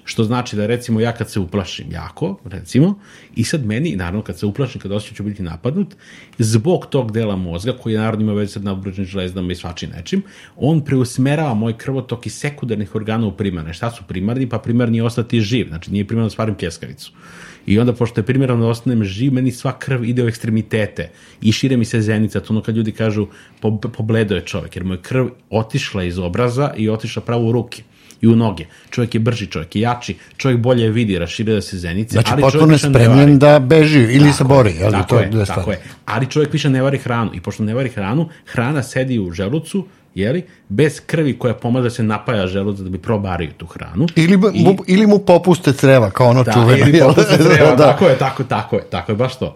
[0.05, 2.99] što znači da recimo ja kad se uplašim jako, recimo,
[3.35, 5.95] i sad meni, naravno kad se uplašim, kad osjećam ću biti napadnut,
[6.37, 10.21] zbog tog dela mozga, koji je naravno ima veze sa nabručnim železdama i svačim nečim,
[10.55, 13.73] on preusmerava moj krvotok iz sekundarnih organa u primarne.
[13.73, 14.49] Šta su primarni?
[14.49, 17.11] Pa primarni je ostati živ, znači nije primarno da stvarim pljeskavicu.
[17.65, 21.09] I onda, pošto je primjerno da ostanem živ, meni sva krv ide u ekstremitete
[21.41, 22.39] i šire mi se zenica.
[22.39, 23.27] To ono kad ljudi kažu,
[23.97, 27.83] pobledo je čovjek, jer moj krv otišla iz obraza i otišla pravo u ruke
[28.25, 28.65] i u noge.
[28.89, 32.13] Čovjek je brži, čovjek je jači, čovjek bolje vidi, raširuje se zenice.
[32.13, 34.71] Znači, ali potpuno je spremljen da beži ili se bori.
[34.71, 35.79] Je, tako, to je, tako je.
[36.05, 39.85] Ali čovjek više ne vari hranu i pošto ne vari hranu, hrana sedi u želucu
[40.15, 44.07] jeli, bez krvi koja pomaže da se napaja želudac da bi probario tu hranu.
[44.15, 46.87] Ili, mu, I- ili mu popuste creva, kao ono da, čuveno.
[46.87, 47.91] ili popuste creva, da.
[47.91, 49.55] tako je, tako, tako je, tako je, baš to.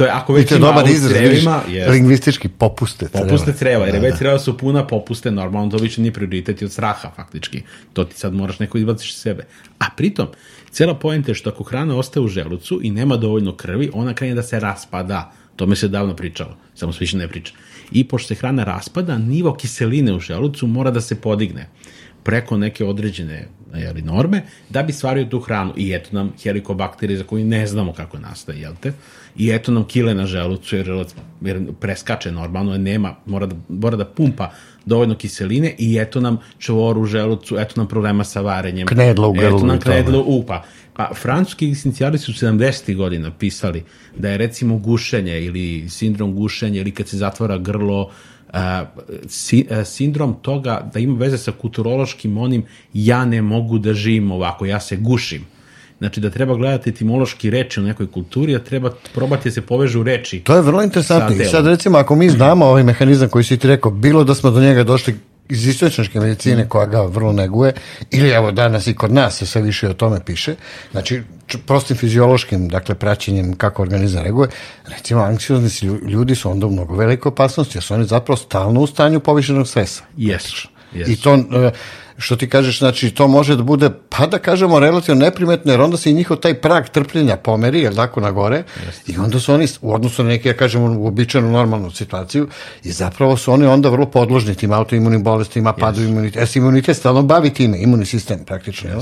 [0.00, 1.90] To je, ako već ima dobar izraz, vidiš, crevima, jest.
[1.90, 3.26] lingvistički popuste creva.
[3.26, 4.18] Popuste creva, jer Da, već da.
[4.18, 7.62] creva su puna popuste, normalno to više nije prioritet i od straha faktički.
[7.92, 9.46] To ti sad moraš neko izbaciš iz sebe.
[9.78, 10.26] A pritom,
[10.70, 14.34] cijela pojenta je što ako hrana ostaje u želucu i nema dovoljno krvi, ona krene
[14.34, 15.32] da se raspada.
[15.56, 17.52] To me se davno pričalo, samo se više ne priča.
[17.92, 21.68] I pošto se hrana raspada, nivo kiseline u želucu mora da se podigne
[22.30, 25.72] preko neke određene jeli, norme, da bi stvario tu hranu.
[25.76, 28.92] I eto nam helikobakterije za koju ne znamo kako nastaje, jel te?
[29.36, 31.04] I eto nam kile na želucu, jer,
[31.40, 34.50] jer preskače normalno, jer nema, mora da, mora da pumpa
[34.84, 38.86] dovoljno kiseline i eto nam čvor u želucu, eto nam problema sa varenjem.
[38.86, 40.02] Knedla u grlu Eto nam i tome.
[40.02, 40.62] knedla u, pa,
[41.14, 42.96] francuski esencijali su 70.
[42.96, 43.84] godina pisali
[44.16, 48.10] da je recimo gušenje ili sindrom gušenja ili kad se zatvara grlo,
[49.28, 54.30] si, a, sindrom toga da ima veze sa kulturološkim onim ja ne mogu da živim
[54.30, 55.46] ovako, ja se gušim.
[55.98, 60.02] Znači da treba gledati etimološki reči u nekoj kulturi, a treba probati da se povežu
[60.02, 60.40] reči.
[60.40, 61.36] To je vrlo interesantno.
[61.36, 64.34] Sa I sad recimo ako mi znamo ovaj mehanizam koji si ti rekao, bilo da
[64.34, 65.14] smo do njega došli
[65.50, 67.72] iz istočnačke medicine koja ga vrlo neguje,
[68.10, 70.54] ili evo danas i kod nas se sve više o tome piše,
[70.92, 71.22] znači
[71.66, 74.48] prostim fiziološkim, dakle praćenjem kako organizam reaguje,
[74.86, 78.36] recimo anksiozni si lju- ljudi su onda u mnogo velikoj opasnosti, jer su oni zapravo
[78.36, 80.02] stalno u stanju povišenog stresa.
[80.16, 80.68] Jesu.
[80.94, 81.12] Jesu.
[81.12, 81.70] I to, e,
[82.18, 85.96] što ti kažeš, znači, to može da bude, pa da kažemo, relativno neprimetno, jer onda
[85.96, 88.62] se i njihov taj prag trpljenja pomeri, jel tako, na gore,
[89.06, 92.48] i onda su oni, u odnosu na neke, ja kažem, uobičajenu normalnu situaciju,
[92.84, 96.96] i zapravo su oni onda vrlo podložni tim autoimunim bolestima, padu imunitet, jer se imunitet
[96.96, 99.00] stalno bavi time, imunni sistem, praktično, jel?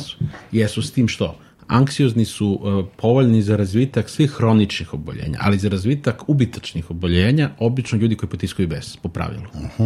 [0.52, 1.47] Jesu s tim što?
[1.68, 7.98] Anksiozni su uh, povoljni za razvitak svih hroničnih oboljenja, ali za razvitak ubitačnih oboljenja, obično
[7.98, 9.42] ljudi koji potiskuju bes, po pravilu.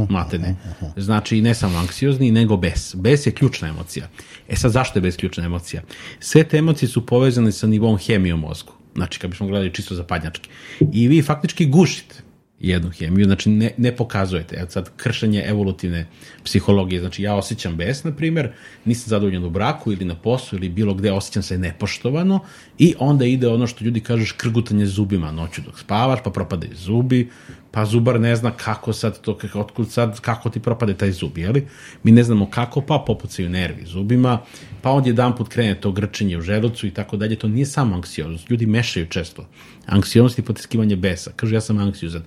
[0.08, 0.56] Matene.
[0.96, 2.94] Znači, ne samo anksiozni, nego bes.
[2.94, 4.08] Bes je ključna emocija.
[4.48, 5.82] E sad, zašto je bes ključna emocija?
[6.20, 8.72] Sve te emocije su povezane sa nivom hemije u mozgu.
[8.94, 10.48] Znači, kad bismo gledali čisto zapadnjački.
[10.92, 12.31] I vi faktički gušite
[12.62, 14.56] jednu hemiju, znači ne, ne pokazujete.
[14.56, 16.06] Evo sad, kršenje evolutivne
[16.44, 18.50] psihologije, znači ja osjećam bes, na primjer,
[18.84, 22.40] nisam zadovoljan u braku ili na poslu ili bilo gde, osjećam se nepoštovano
[22.78, 27.28] i onda ide ono što ljudi kažu škrgutanje zubima noću dok spavaš, pa propadaju zubi,
[27.72, 31.66] pa zubar ne zna kako sad to, otkud sad, kako ti propade taj zub, jeli?
[32.02, 34.38] Mi ne znamo kako, pa popucaju nervi zubima,
[34.82, 37.94] pa onda jedan put krene to grčenje u želucu i tako dalje, to nije samo
[37.96, 39.46] anksioznost, ljudi mešaju često
[39.86, 42.22] anksioznost i potiskivanje besa, kažu ja sam anksiozan.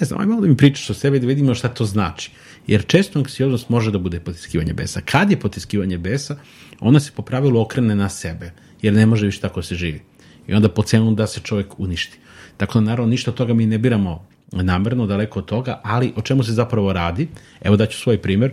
[0.00, 2.30] Ne znam, aj malo da mi pričaš o sebi da vidimo šta to znači.
[2.66, 5.00] Jer često anksioznost može da bude potiskivanje besa.
[5.00, 6.36] Kad je potiskivanje besa,
[6.80, 8.52] ona se po pravilu okrene na sebe,
[8.82, 10.02] jer ne može više tako da se živi.
[10.46, 12.18] I onda po cenu da se čovjek uništi.
[12.56, 14.26] Tako da, naravno, ništa od toga mi ne biramo
[14.62, 17.28] namerno, daleko od toga, ali o čemu se zapravo radi?
[17.60, 18.52] Evo daću svoj primer.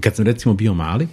[0.00, 1.08] Kad sam recimo bio mali,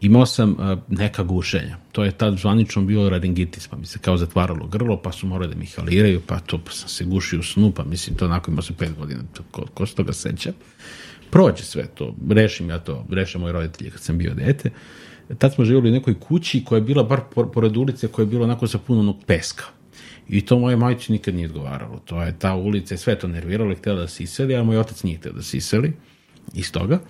[0.00, 1.76] imao sam uh, neka gušenja.
[1.92, 5.54] To je tad zvanično bio laringitis, pa mi se kao zatvaralo grlo, pa su morali
[5.54, 8.50] da mi haliraju, pa to pa sam se gušio u snu, pa mislim to onako
[8.50, 10.52] imao sam pet godina, ko, ko se toga seća.
[11.30, 14.70] Prođe sve to, rešim ja to, reše moji roditelji kad sam bio dete.
[15.38, 18.26] Tad smo živjeli u nekoj kući koja je bila bar por- pored ulice koja je
[18.26, 19.64] bila onako sa puno onog peska.
[20.28, 21.98] I to moje majci nikad nije odgovaralo.
[22.04, 24.78] To je ta ulica, i sve to nerviralo i htjela da se iseli, a moj
[24.78, 25.92] otac nije htio da se iseli
[26.54, 27.00] iz toga.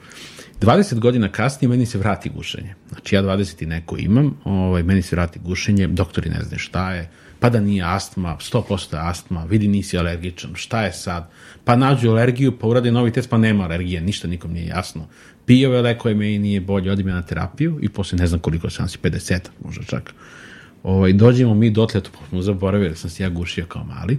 [0.61, 2.74] 20 godina kasnije meni se vrati gušenje.
[2.88, 6.92] Znači ja 20 i neko imam, ovaj, meni se vrati gušenje, doktori ne znaju šta
[6.92, 11.31] je, pa da nije astma, 100% je astma, vidi nisi alergičan, šta je sad?
[11.64, 15.09] Pa nađu alergiju, pa urade novi test, pa nema alergije, ništa nikom nije jasno.
[15.46, 18.70] Pio ove lekove, meni nije bolje, odim ja na terapiju i posle ne znam koliko
[18.70, 20.14] sam si, 50, možda čak.
[20.85, 24.18] Ovaj, dođemo mi dotle, to smo zaboravili, da sam se ja gušio kao mali,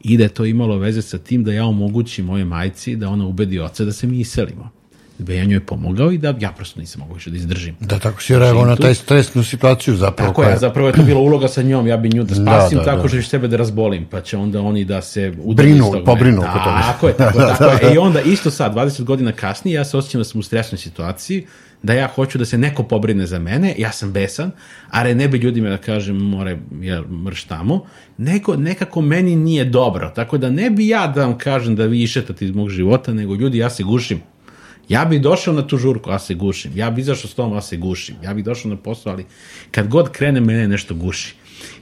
[0.00, 3.26] i da je to imalo veze sa tim da ja omogućim moje majci da ona
[3.26, 4.70] ubedi oca da se mi iselimo.
[5.18, 7.76] Da ja njoj pomogao i da ja prosto nisam mogao više da izdržim.
[7.80, 10.30] Da, tako si reagovao na taj stresnu situaciju zapravo.
[10.30, 12.84] Tako je, zapravo je to bila uloga sa njom, ja bi nju da spasim Da,
[12.84, 13.08] da, tako da.
[13.08, 16.58] što ću sebe da razbolim, pa će onda oni da se udalje Brinu, pobrinu oko
[16.58, 16.80] toga.
[16.82, 17.90] Tako je, tako, tako je.
[17.90, 20.78] E, I onda isto sad, 20 godina kasnije, ja se osjećam da sam u stresnoj
[20.78, 21.46] situaciji,
[21.82, 24.50] da ja hoću da se neko pobrine za mene, ja sam besan,
[24.90, 27.84] a ne bi ljudima da kažem more ja mrš tamo,
[28.18, 32.02] nego nekako meni nije dobro, tako da ne bi ja da vam kažem da vi
[32.02, 34.20] išetate iz mog života, nego ljudi ja se gušim.
[34.88, 36.72] Ja bi došao na tu žurku, a se gušim.
[36.74, 38.16] Ja bi izašao s tom, a se gušim.
[38.22, 39.24] Ja bi došao na posao, ali
[39.70, 41.34] kad god krene, mene nešto guši.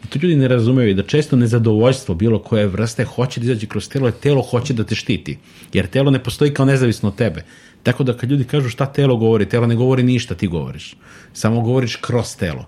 [0.04, 3.88] I to ljudi ne razumeju da često nezadovoljstvo bilo koje vrste hoće da izađe kroz
[3.88, 5.38] telo, jer telo hoće da te štiti.
[5.72, 7.44] Jer telo ne postoji kao nezavisno od tebe.
[7.82, 10.96] Tako da kad ljudi kažu šta telo govori, telo ne govori ništa, ti govoriš.
[11.32, 12.64] Samo govoriš kroz telo.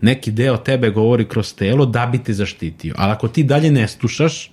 [0.00, 2.94] Neki deo tebe govori kroz telo da bi te zaštitio.
[2.98, 4.50] Ali ako ti dalje ne slušaš,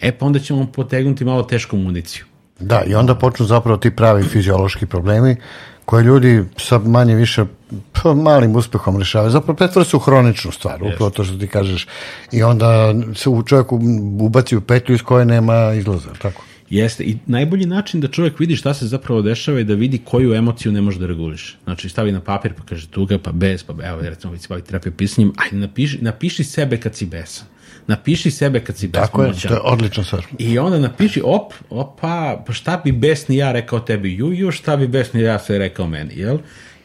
[0.00, 2.24] e pa onda ćemo potegnuti malo tešku municiju.
[2.60, 5.36] Da, i onda počnu zapravo ti pravi fiziološki problemi
[5.84, 7.44] koje ljudi sa manje više
[7.92, 9.30] pa, malim uspehom rešavaju.
[9.30, 10.94] Zapravo pretvore se u hroničnu stvar, yes.
[10.94, 11.86] upravo to što ti kažeš.
[12.32, 13.80] I onda se u čovjeku
[14.20, 16.42] ubaci u petlju iz koje nema izlaza, tako?
[16.70, 20.34] Jeste, i najbolji način da čovjek vidi šta se zapravo dešava je da vidi koju
[20.34, 21.56] emociju ne može da reguliše.
[21.64, 24.62] Znači, stavi na papir pa kaže tuga, pa bes, pa evo, recimo, vi se bavi
[24.62, 27.46] terapiju pisanjem, ajde, napiši, napiši sebe kad si besan.
[27.86, 29.10] Napiši sebe kad si besmoćan.
[29.10, 30.26] Tako je, to je odlično stvar.
[30.38, 34.76] I onda napiši, op, opa, pa šta bi besni ja rekao tebi, ju, ju, šta
[34.76, 36.38] bi besni ja sve rekao meni, jel?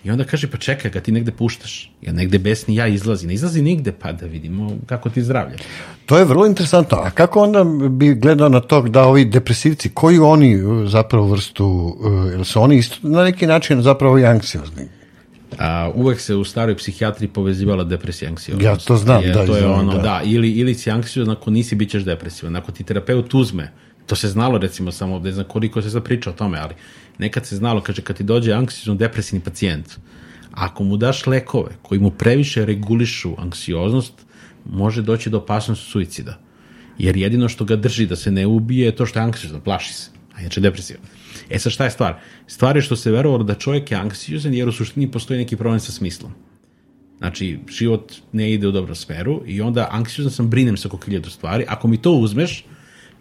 [0.03, 3.33] I onda kaže, pa čekaj, kad ti negde puštaš, ja negde besni ja izlazi, ne
[3.33, 5.57] izlazi nigde, pa da vidimo kako ti zdravlje.
[6.05, 6.97] To je vrlo interesantno.
[6.97, 10.57] A kako onda bi gledao na to da ovi depresivci, koju oni
[10.87, 11.97] zapravo vrstu,
[12.33, 14.98] ili su oni isto na neki način zapravo i anksiozni?
[15.57, 18.65] A, uvek se u staroj psihijatriji povezivala depresija i anksioznost.
[18.65, 19.45] Ja to znam, je, da.
[19.45, 20.01] To je znam, ono, da.
[20.01, 20.21] da.
[20.25, 22.55] ili, ili si anksiozan ako nisi, bit ćeš depresivan.
[22.55, 23.71] Ako ti terapeut uzme,
[24.05, 26.73] to se znalo recimo samo, ne znam koliko se sad priča o tome, ali
[27.17, 29.97] nekad se znalo, kaže, kad ti dođe anksiozno depresivni pacijent,
[30.51, 34.13] ako mu daš lekove koji mu previše regulišu anksioznost,
[34.65, 36.39] može doći do opasnosti suicida.
[36.97, 39.93] Jer jedino što ga drži da se ne ubije je to što je anksiozan, plaši
[39.93, 41.03] se, a inače depresivan.
[41.49, 42.19] E sad šta je stvar?
[42.47, 45.79] Stvar je što se verovalo da čovjek je anksiozan jer u suštini postoji neki problem
[45.79, 46.31] sa smislom.
[47.17, 51.29] Znači, život ne ide u dobru sferu i onda anksiozan sam, brinem se oko hiljadu
[51.29, 51.65] stvari.
[51.67, 52.65] Ako mi to uzmeš,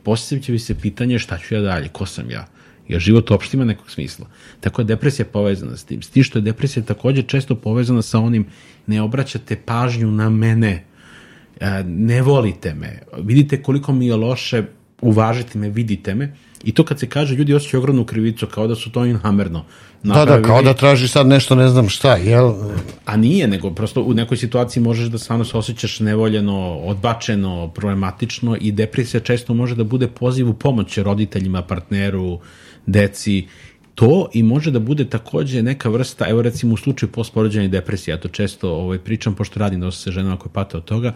[0.02, 2.46] postavit će mi se pitanje šta ću ja dalje, ko sam ja
[2.88, 4.26] jer život uopšte ima nekog smisla.
[4.60, 6.02] Tako je depresija povezana s tim.
[6.02, 8.46] S tim što je depresija takođe često povezana sa onim
[8.86, 10.84] ne obraćate pažnju na mene,
[11.60, 14.64] e, ne volite me, vidite koliko mi je loše,
[15.00, 16.34] uvažite me, vidite me.
[16.64, 19.64] I to kad se kaže, ljudi osjećaju ogromnu krivicu, kao da su to inhamerno.
[20.02, 22.54] Da, da, kao da traži sad nešto, ne znam šta, jel?
[23.04, 28.56] A nije, nego prosto u nekoj situaciji možeš da stvarno se osjećaš nevoljeno, odbačeno, problematično
[28.60, 32.40] i depresija često može da bude poziv u pomoć roditeljima, partneru,
[32.86, 33.46] deci,
[33.94, 38.20] to i može da bude takođe neka vrsta, evo recimo u slučaju postporođene depresije, ja
[38.20, 41.14] to često ovaj, pričam, pošto radim dosta se ženama koje pate od toga,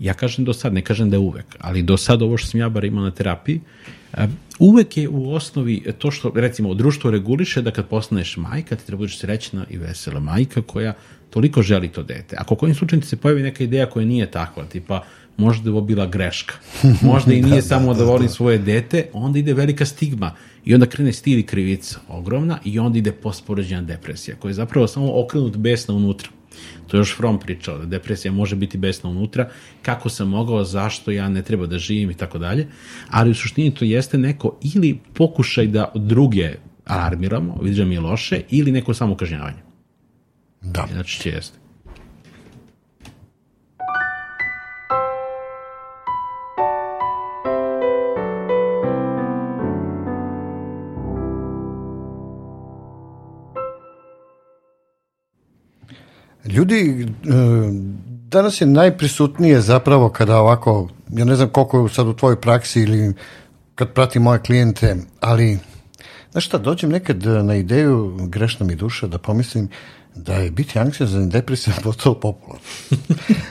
[0.00, 2.60] ja kažem do sad, ne kažem da je uvek, ali do sad ovo što sam
[2.60, 3.60] ja bar imao na terapiji,
[4.58, 8.98] uvek je u osnovi to što, recimo, društvo reguliše da kad postaneš majka, ti treba
[8.98, 10.94] budeš srećna i vesela majka koja
[11.30, 12.36] toliko želi to dete.
[12.38, 15.04] Ako kojim slučajem ti se pojavi neka ideja koja nije takva, tipa,
[15.36, 16.54] možda je ovo bila greška,
[17.02, 18.32] možda i nije da, samo da, da volim da.
[18.32, 22.98] svoje dete, onda ide velika stigma i onda krene stil i krivica ogromna i onda
[22.98, 26.28] ide postporođena depresija koja je zapravo samo okrenut besna unutra.
[26.86, 29.48] To je još Fromm pričao, da depresija može biti besna unutra,
[29.82, 32.68] kako sam mogao, zašto ja ne treba da živim i tako dalje,
[33.10, 38.40] ali u suštini to jeste neko ili pokušaj da druge alarmiramo, da mi je loše,
[38.50, 39.62] ili neko samo kažnjavanje.
[40.60, 40.86] Da.
[40.92, 41.63] Znači će jeste.
[56.46, 57.28] Ljudi, e,
[58.28, 62.80] danas je najprisutnije zapravo kada ovako, ja ne znam koliko je sad u tvojoj praksi
[62.80, 63.14] ili
[63.74, 65.58] kad pratim moje klijente, ali
[66.32, 69.68] znaš šta, dođem nekad na ideju, grešna mi duša, da pomislim
[70.14, 72.66] da je biti anksiozan i depresivan postao popularno.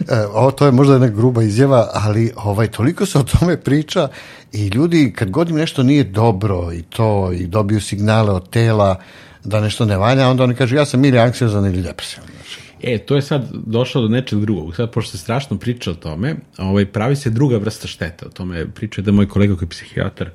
[0.10, 4.08] e, ovo to je možda jedna gruba izjava, ali ovaj toliko se o tome priča
[4.52, 9.00] i ljudi kad god im nešto nije dobro i to i dobiju signale od tela
[9.44, 12.28] da nešto ne valja, onda oni kažu ja sam ili anksiozan ili depresivan.
[12.84, 14.76] E, to je sad došlo do nečeg drugog.
[14.76, 18.26] Sad, pošto se strašno priča o tome, ovaj, pravi se druga vrsta šteta.
[18.26, 20.30] O tome priča da moj kolega koji je psihijatar,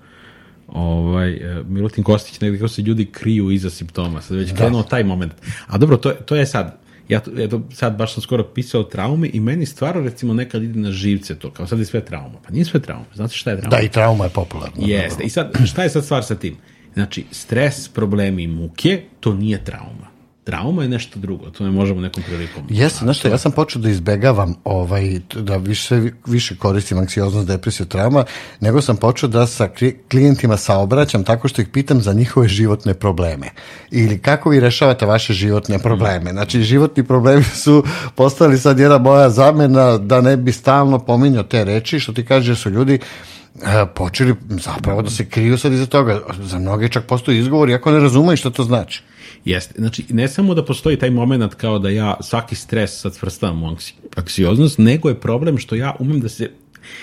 [0.69, 4.23] ovaj, e, Milutin Kostić, negde kako se ljudi kriju iza simptoma.
[4.23, 4.57] Sad već da.
[4.57, 5.33] krenuo taj moment.
[5.67, 8.83] A dobro, to, to je sad, ja to, ja to sad baš sam skoro pisao
[8.83, 12.39] traume i meni stvarno recimo nekad ide na živce to, kao sad je sve trauma.
[12.47, 13.07] Pa nije sve trauma.
[13.15, 13.77] Znate šta je trauma?
[13.77, 14.77] Da, i trauma je popularna.
[14.87, 15.23] Jeste.
[15.25, 16.57] I sad, šta je sad stvar sa tim?
[16.95, 20.08] Znači, stres, problemi i muke, to nije trauma
[20.49, 22.63] trauma je nešto drugo, to ne možemo nekom prilikom.
[22.69, 27.87] Jeste, znaš što, ja sam počeo da izbegavam ovaj, da više, više koristim anksioznost, depresiju,
[27.87, 28.25] trauma,
[28.61, 29.69] nego sam počeo da sa
[30.11, 33.51] klijentima saobraćam tako što ih pitam za njihove životne probleme.
[33.91, 36.31] Ili kako vi rešavate vaše životne probleme.
[36.31, 37.85] Znači, životni problemi su
[38.15, 42.57] postali sad jedna moja zamena da ne bi stalno pominjao te reči, što ti kaže
[42.57, 46.21] su ljudi e, počeli zapravo da se kriju sad iza toga.
[46.43, 49.03] Za mnoge čak postoji izgovor, iako ne razumeju šta to znači.
[49.49, 49.75] Jeste.
[49.79, 53.77] Znači, ne samo da postoji taj moment kao da ja svaki stres sad svrstavam u
[54.17, 56.51] anksioznost, nego je problem što ja umem da se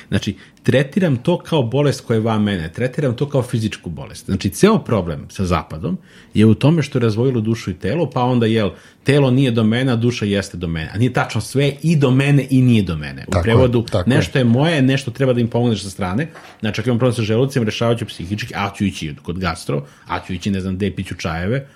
[0.08, 4.26] Znači, tretiram to kao bolest koja je van mene, tretiram to kao fizičku bolest.
[4.26, 5.98] Znači, ceo problem sa zapadom
[6.34, 8.70] je u tome što je razvojilo dušu i telo, pa onda, jel,
[9.04, 10.90] telo nije do mene, a duša jeste do mene.
[10.94, 13.26] A nije tačno sve i do mene i nije do mene.
[13.28, 16.28] U Tako prevodu, je, tako nešto je moje, nešto treba da im pomogneš sa strane.
[16.60, 20.20] Znači, ako imam problem sa želucem, rešavat ću psihički, a ću ići kod gastro, a
[20.28, 21.68] ću ići, ne znam, gde piću čajeve,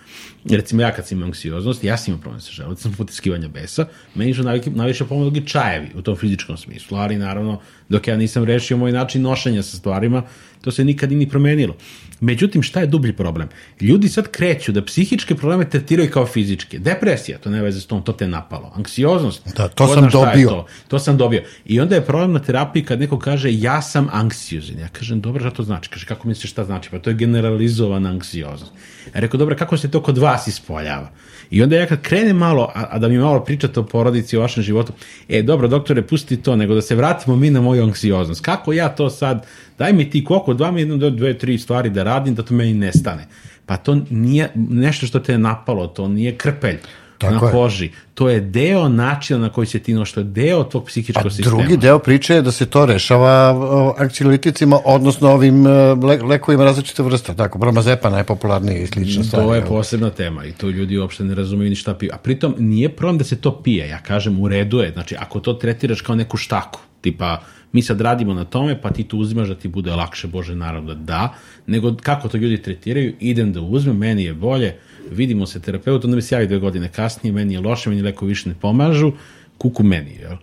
[0.45, 4.34] recimo ja kad sam imao anksioznost, ja sam imao problem sa želucem, potiskivanja besa, meni
[4.34, 8.78] su najviše, najviše pomogli čajevi u tom fizičkom smislu, ali naravno dok ja nisam rešio
[8.78, 10.23] moj način nošenja sa stvarima,
[10.62, 11.75] to se nikad i ni promenilo.
[12.19, 13.49] Međutim, šta je dublji problem?
[13.82, 16.79] Ljudi sad kreću da psihičke probleme tretiraju kao fizičke.
[16.79, 18.71] Depresija, to ne veze s tom, to te napalo.
[18.75, 20.49] Anksioznost, Da, to sam dobio.
[20.49, 21.43] To, to sam dobio.
[21.65, 24.79] I onda je problem na terapiji kad neko kaže ja sam anksiozan.
[24.79, 25.89] Ja kažem, dobro, šta to znači?
[25.89, 26.89] Kaže, kako misliš šta znači?
[26.91, 28.71] Pa to je generalizovana anksioznost.
[29.15, 31.10] Ja rekao, dobro, kako se to kod vas ispoljava?
[31.49, 34.41] I onda ja kad krenem malo, a, a da mi malo pričate o porodici, o
[34.41, 34.93] vašem životu,
[35.29, 38.41] e, dobro, doktore, pusti to, nego da se vratimo mi na moju anksioznost.
[38.41, 39.45] Kako ja to sad,
[39.80, 42.74] daj mi ti koliko, dva mi jedno, dve, tri stvari da radim, da to meni
[42.74, 43.28] nestane.
[43.65, 46.78] Pa to nije nešto što te je napalo, to nije krpelj
[47.18, 47.52] Tako na je.
[47.52, 47.89] koži.
[48.13, 51.30] To je deo načina na koji se ti noš, to je deo tog psihičkog A
[51.30, 51.58] sistema.
[51.58, 56.63] drugi deo priče je da se to rešava o, anksioliticima, odnosno ovim e, le, lekovima
[56.63, 57.36] različite vrste.
[57.36, 59.48] Tako, bromazepana je popularniji i slično stvari.
[59.48, 62.12] To je posebna tema i to ljudi uopšte ne razumeju ni šta piju.
[62.13, 65.39] A pritom nije problem da se to pije, ja kažem u redu je, znači ako
[65.39, 69.47] to tretiraš kao neku štaku, tipa mi sad radimo na tome, pa ti to uzimaš
[69.47, 71.34] da ti bude lakše, Bože, naravno da
[71.67, 74.75] nego kako to ljudi tretiraju, idem da uzmem, meni je bolje,
[75.12, 78.25] vidimo se terapeut, onda mi se javi dve godine kasnije, meni je loše, meni leko
[78.25, 79.12] više ne pomažu,
[79.58, 80.36] kuku meni, jel?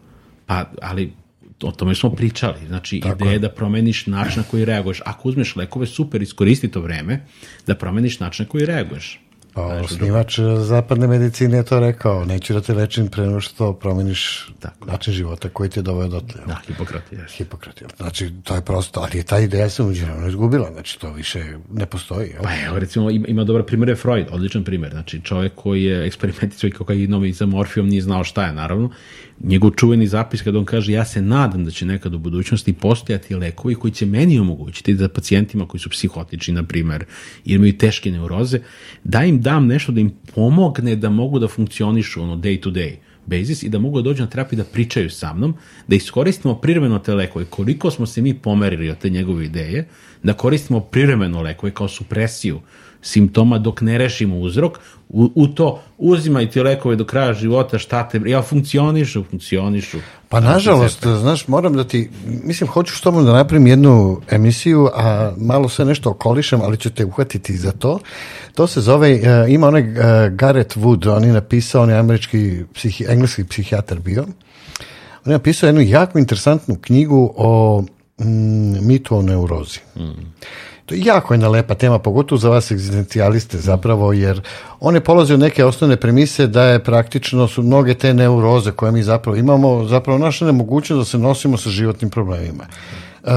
[0.47, 1.13] Pa, ali
[1.63, 2.67] o tome smo pričali.
[2.67, 5.01] Znači, Tako ideja je da promeniš način na koji reaguješ.
[5.05, 7.21] Ako uzmeš lekove, super, iskoristi to vreme
[7.67, 9.21] da promeniš način na koji reaguješ.
[9.57, 13.73] Pa, osnivač e, zapadne medicine je to rekao, neću da te lečim pre nego što
[13.73, 14.91] promeniš Tako.
[14.91, 16.41] način života koji te doveo dotle.
[16.41, 16.49] jel?
[16.49, 17.27] Da, Hipokrat je.
[17.37, 17.83] Hipokrat?
[17.97, 21.87] Znači, to je prosto, ali je ta ideja se uđerano izgubila, znači to više ne
[21.87, 22.29] postoji.
[22.29, 22.43] Jel?
[22.43, 24.93] Pa evo, recimo, ima, ima dobar primjer je Freud, odličan primjer.
[24.93, 28.91] Znači, čovjek koji je eksperimentisao i kokainom i za morfijom nije znao šta je, naravno.
[29.41, 33.35] Njegov čuveni zapis kada on kaže, ja se nadam da će nekad u budućnosti postojati
[33.35, 37.05] lekovi koji će meni omogućiti da pacijentima koji su psihotični, na primjer,
[37.45, 38.61] ili imaju teške neuroze,
[39.05, 42.97] da im dam nešto da im pomogne da mogu da funkcionišu ono day to day
[43.27, 45.55] basis i da mogu da dođu na terapiju da pričaju sa mnom,
[45.89, 47.45] da iskoristimo privremeno te lekove.
[47.45, 49.89] Koliko smo se mi pomerili od te njegove ideje,
[50.23, 52.61] da koristimo privremeno lekove kao supresiju
[53.03, 54.79] simptoma dok ne rešimo uzrok,
[55.09, 59.99] u, u to uzimaj ti lekove do kraja života, šta te, ja funkcionišu, funkcionišu.
[60.29, 65.33] Pa nažalost, znaš, moram da ti, mislim, hoću s tobom da napravim jednu emisiju, a
[65.37, 67.99] malo sve nešto okolišem, ali ću te uhvatiti za to.
[68.55, 69.97] To se zove, uh, ima onaj uh,
[70.31, 74.23] Garrett Wood, on je napisao, on je američki, psihi, engleski psihijatar bio.
[75.27, 77.83] On je napisao jednu jako interesantnu knjigu o
[78.21, 79.81] mm, o neurozi.
[80.87, 84.41] To je jako jedna lepa tema, pogotovo za vas egzistencijaliste zapravo, jer
[84.81, 88.93] on je polazio od neke osnovne premise da je praktično su mnoge te neuroze koje
[88.93, 92.65] mi zapravo imamo, zapravo naša nemogućnost da se nosimo sa životnim problemima.
[93.23, 93.33] Uh,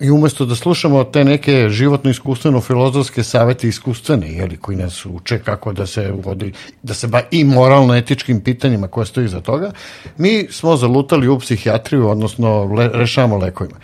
[0.00, 5.38] I umesto da slušamo te neke životno iskustveno filozofske savete iskustvene, jeli, koji nas uče
[5.38, 9.72] kako da se vodi, da se ba i moralno etičkim pitanjima koje stoji za toga,
[10.18, 13.76] mi smo zalutali u psihijatriju, odnosno le, rešavamo lekovima.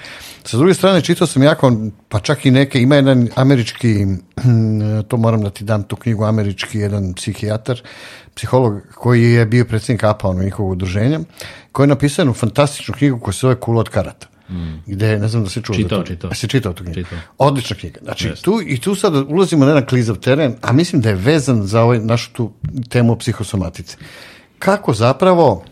[0.45, 1.73] Sa druge strane, čitao sam jako,
[2.09, 4.07] pa čak i neke, ima jedan američki,
[5.09, 7.81] to moram da ti dam tu knjigu, američki jedan psihijatar,
[8.35, 11.21] psiholog koji je bio predsjednik APA, ono njihovog udruženja,
[11.73, 14.32] koji je napisao jednu fantastičnu knjigu koja se zove Kula od karata.
[14.53, 14.83] Mm.
[14.87, 16.09] Gde, ne znam da se čuo Čitao, za to.
[16.09, 16.35] čitao.
[16.35, 17.01] Si čitao tu knjigu?
[17.01, 17.19] Čitao.
[17.39, 18.01] Odlična knjiga.
[18.03, 21.67] Znači, tu, i tu sad ulazimo na jedan klizav teren, a mislim da je vezan
[21.67, 22.53] za ovaj, našu tu
[22.89, 23.97] temu o psihosomatici.
[24.59, 25.65] Kako zapravo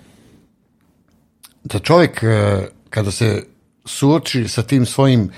[1.64, 3.42] da čovjek e, kada se
[3.84, 5.30] suoči sa tim svojim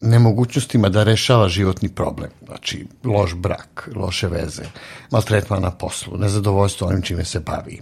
[0.00, 4.62] nemogućnostima da rešava životni problem, znači loš brak, loše veze,
[5.10, 7.80] maltretman na poslu, nezadovoljstvo onim čime se bavi.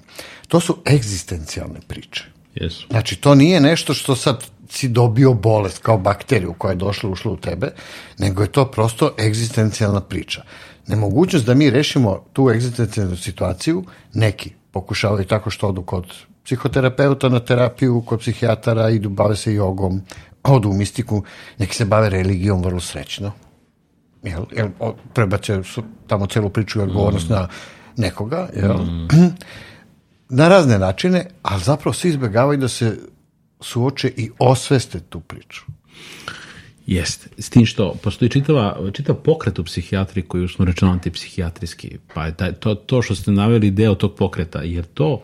[0.49, 2.25] To su egzistencijalne priče.
[2.55, 2.87] Jesu.
[2.91, 7.33] Znači, to nije nešto što sad si dobio bolest kao bakteriju koja je došla ušla
[7.33, 7.71] u tebe,
[8.19, 10.43] nego je to prosto egzistencijalna priča.
[10.87, 16.05] Nemogućnost da mi rešimo tu egzistencijalnu situaciju, neki pokušavaju tako što odu kod
[16.45, 20.01] psihoterapeuta na terapiju, kod psihijatara, idu, bave se jogom,
[20.43, 21.23] odu u mistiku,
[21.59, 23.33] neki se bave religijom vrlo srećno.
[24.23, 24.69] Jel, jel,
[25.15, 27.49] prebace su tamo celu priču i odgovornost na
[27.97, 28.77] nekoga, jel?
[30.29, 32.99] na razne načine, ali zapravo svi izbjegavaju da se
[33.61, 35.63] suoče i osveste tu priču.
[36.87, 37.29] Jeste.
[37.39, 41.99] S tim što postoji čitava, čitav pokret u psihijatriji koji je usno rečeno antipsihijatrijski.
[42.15, 45.23] Pa je taj, to, to što ste naveli deo tog pokreta, jer to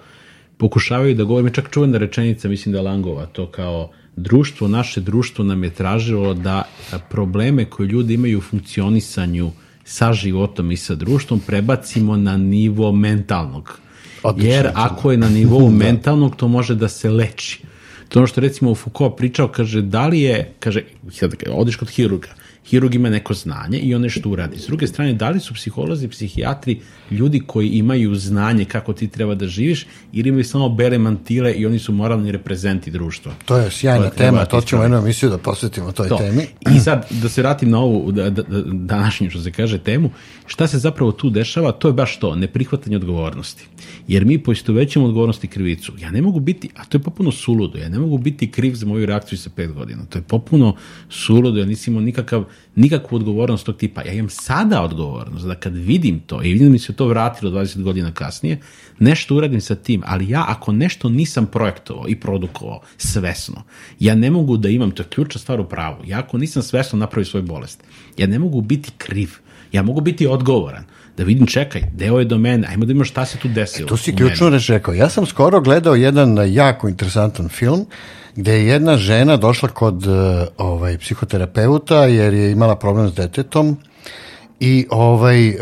[0.57, 5.45] pokušavaju da govore, čak čuvena rečenica, mislim da je Langova, to kao društvo, naše društvo
[5.45, 6.63] nam je tražilo da
[7.11, 9.51] probleme koje ljudi imaju u funkcionisanju
[9.85, 13.79] sa životom i sa društvom prebacimo na nivo mentalnog.
[14.23, 17.63] Odlično, Jer ako je na nivou mentalnog, to može da se leči.
[18.13, 22.29] To ono što recimo Foucault pričao, kaže, da li je, kaže, sad, odeš kod hirurga,
[22.67, 24.59] hirurg ima neko znanje i on nešto uradi.
[24.59, 29.35] S druge strane, da li su psiholozi, psihijatri ljudi koji imaju znanje kako ti treba
[29.35, 33.33] da živiš ili imaju samo bele mantile i oni su moralni reprezenti društva?
[33.45, 36.17] To je sjajna To tema, to ćemo jednu emisiju da posvetimo toj To.
[36.17, 36.47] temi.
[36.77, 40.11] I sad, da se vratim na ovu da, da, da, današnju, što se kaže, temu,
[40.47, 43.67] šta se zapravo tu dešava, to je baš to, neprihvatanje odgovornosti.
[44.09, 45.93] Jer mi poistovećamo odgovornost i krivicu.
[46.01, 48.87] Ja ne mogu biti, a to je popuno suludo, ja ne mogu biti kriv za
[48.87, 50.05] moju reakciju sa pet godina.
[50.05, 50.77] To je popuno
[51.09, 52.45] suludo, ja nisam imao nikakav,
[52.75, 54.03] nikakvu odgovornost tog tipa.
[54.03, 57.51] Ja imam sada odgovornost, da kad vidim to i vidim da mi se to vratilo
[57.51, 58.61] 20 godina kasnije,
[58.99, 63.63] nešto uradim sa tim, ali ja ako nešto nisam projektovao i produkovao svesno,
[64.01, 66.99] ja ne mogu da imam, to je ključna stvar u pravu, ja ako nisam svesno
[66.99, 67.85] napravio svoju bolest,
[68.17, 69.31] ja ne mogu biti kriv,
[69.73, 70.85] ja mogu biti odgovoran,
[71.17, 73.89] da vidim, čekaj, deo je do mene, ajmo da imamo šta se tu desilo.
[73.89, 74.95] Tu si u ključno reč rekao.
[74.95, 77.87] Ja sam skoro gledao jedan jako interesantan film
[78.37, 83.77] gde je jedna žena došla kod eh, ovaj psihoterapeuta jer je imala problem s detetom
[84.61, 85.57] i ovaj eh,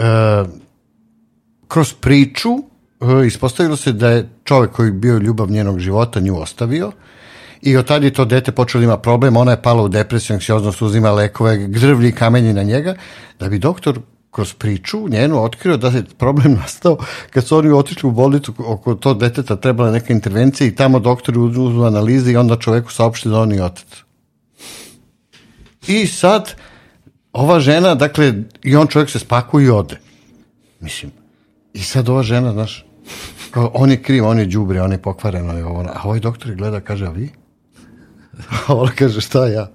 [1.68, 6.92] kroz priču eh, ispostavilo se da je čovek koji bio ljubav njenog života nju ostavio
[7.62, 10.34] i od tada je to dete počelo da ima problem, ona je pala u depresiju,
[10.34, 12.94] anksioznost, uzima lekove, grvlji kamenji na njega,
[13.40, 14.00] da bi doktor
[14.30, 16.96] kroz priču njenu otkrio da je problem nastao
[17.30, 21.38] kad su oni otišli u bolnicu oko to deteta trebala neka intervencija i tamo doktori
[21.38, 23.88] uzmu analize i onda čoveku saopšti da on je otac.
[25.86, 26.54] I sad
[27.32, 30.00] ova žena, dakle, i on čovjek se spakuje i ode.
[30.80, 31.12] Mislim,
[31.72, 32.84] i sad ova žena, znaš,
[33.50, 35.80] kao, on je kriv, on je đubre, on je pokvareno i ovo.
[35.80, 37.30] A ovaj doktor je gleda, kaže, a vi?
[38.66, 39.70] A ona kaže, šta ja?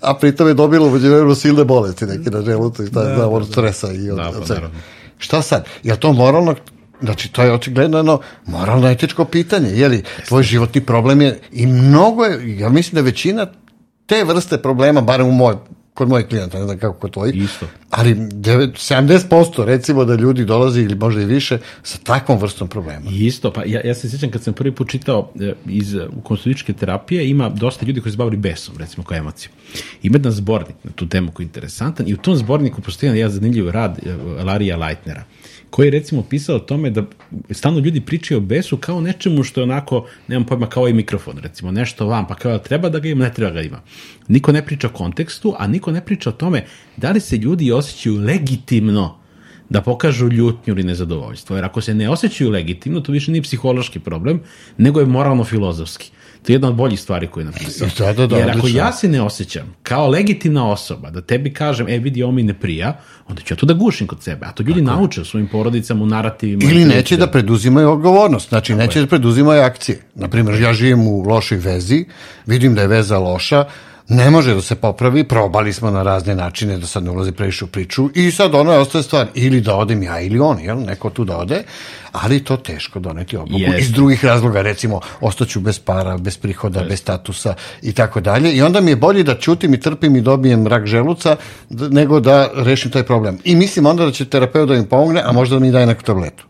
[0.00, 3.32] A pritom je dobila u međuvremenu silne bolesti neke na želucu i šta da, znam,
[3.32, 4.70] od stresa i od, Da, pa od svega.
[5.18, 5.64] Šta sad?
[5.82, 6.54] Je to moralno,
[7.02, 11.66] znači to je očigledno jedno moralno etičko pitanje, je li tvoj životni problem je i
[11.66, 13.46] mnogo je, ja mislim da većina
[14.06, 15.54] te vrste problema, barem u moj,
[16.00, 17.66] kod mojih klijenata, ne znam kako kod tvojih, Isto.
[17.90, 23.10] ali devet- 70% recimo da ljudi dolazi ili možda i više sa takvom vrstom problema.
[23.10, 26.72] Isto, pa ja, ja se sjećam kad sam prvi put čitao e, iz e, konstitutičke
[26.72, 29.52] terapije, ima dosta ljudi koji se bavili besom, recimo kao emocijom.
[30.02, 33.32] Ima jedan zbornik na tu temu koji je interesantan i u tom zborniku postoji jedan
[33.32, 35.24] zanimljiv rad e, Larija Leitnera,
[35.70, 37.04] koji je recimo pisao o tome da
[37.50, 41.38] stalno ljudi pričaju o besu kao nečemu što je onako, nemam pojma, kao i mikrofon,
[41.38, 43.80] recimo, nešto vam, pa kao treba da ga ima, ne treba ga ima.
[44.28, 46.64] Niko ne priča o kontekstu, a niko ne priča o tome
[46.96, 49.20] da li se ljudi osjećaju legitimno
[49.68, 51.56] da pokažu ljutnju ili nezadovoljstvo.
[51.56, 54.40] Jer ako se ne osjećaju legitimno, to više nije psihološki problem,
[54.78, 56.10] nego je moralno-filozofski.
[56.42, 57.88] To je jedna od boljih stvari koje je napisao.
[57.98, 61.88] Da, da, da, Jer ako ja se ne osjećam kao legitimna osoba, da tebi kažem,
[61.88, 64.46] e vidi, ovo mi ne prija, onda ću ja to da gušim kod sebe.
[64.46, 66.72] A to ljudi nauče u svojim porodicama, u narativima.
[66.72, 70.00] Ili neće da preduzimaju odgovornost, znači neće da preduzimaju akcije.
[70.14, 72.04] Naprimjer, ja živim u lošoj vezi,
[72.46, 73.64] vidim da je veza loša,
[74.10, 77.64] ne može da se popravi, probali smo na razne načine da sad ne ulazi previše
[77.64, 80.78] u priču i sad ono je ostaje stvar, ili da odem ja ili on, jel,
[80.78, 81.62] neko tu da ode,
[82.12, 83.80] ali to teško doneti odluku Jeste.
[83.80, 88.62] iz drugih razloga, recimo ostaću bez para, bez prihoda, bez statusa i tako dalje i
[88.62, 91.36] onda mi je bolje da ćutim i trpim i dobijem rak želuca
[91.70, 93.38] nego da rešim taj problem.
[93.44, 96.02] I mislim onda da će terapeut da mi pomogne, a možda da mi daje neku
[96.02, 96.49] tabletu.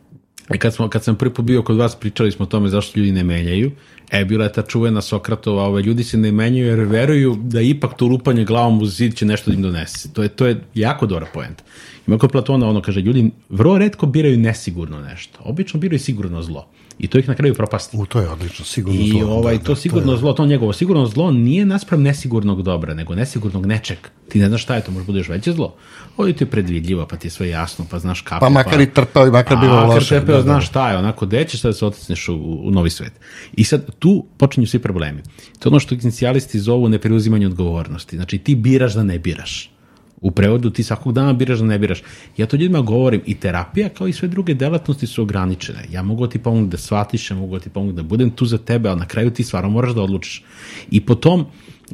[0.55, 2.99] I kad, smo, kad sam prvi put bio kod vas, pričali smo o tome zašto
[3.01, 3.71] ljudi ne menjaju.
[4.11, 7.97] E, bila je ta čuvena Sokratova, ove, ljudi se ne menjaju jer veruju da ipak
[7.97, 10.13] to lupanje glavom u zid će nešto da im donese.
[10.13, 11.65] To je, to je jako dobra poenta.
[12.07, 15.39] Ima kod Platona ono kaže, ljudi vrlo redko biraju nesigurno nešto.
[15.45, 16.69] Obično biraju sigurno zlo.
[17.01, 17.97] I to ih na kraju propasti.
[17.97, 20.47] U, to je odlično, sigurno I zlo, ovaj, da, to da, sigurno je- zlo, to
[20.47, 23.99] njegovo sigurno zlo nije naspram nesigurnog dobra, nego nesigurnog nečeg.
[24.29, 25.75] Ti ne znaš šta je to, može bude još veće zlo.
[26.17, 28.41] Ovo ti je predvidljivo, pa ti je sve jasno, pa znaš kako.
[28.41, 29.95] Pa makar i trpeo i makar bilo A, loše.
[29.95, 32.35] Makar trpeo, da, znaš šta je, onako, gde ćeš da se otisneš u,
[32.65, 33.13] u novi svet.
[33.53, 35.23] I sad tu počinju svi problemi.
[35.59, 38.17] To je ono što egzistencijalisti zovu nepreuzimanje odgovornosti.
[38.17, 39.71] Znači ti biraš da ne biraš.
[40.21, 42.03] U prevodu ti svakog dana biraš da ne biraš.
[42.37, 45.85] Ja to ljudima govorim i terapija kao i sve druge delatnosti su ograničene.
[45.93, 48.47] Ja mogu da ti pomogu da shvatiš, ja mogu da ti pomogu da budem tu
[48.47, 50.45] za tebe, ali na kraju ti stvarno moraš da odlučiš.
[50.91, 51.47] I po tom,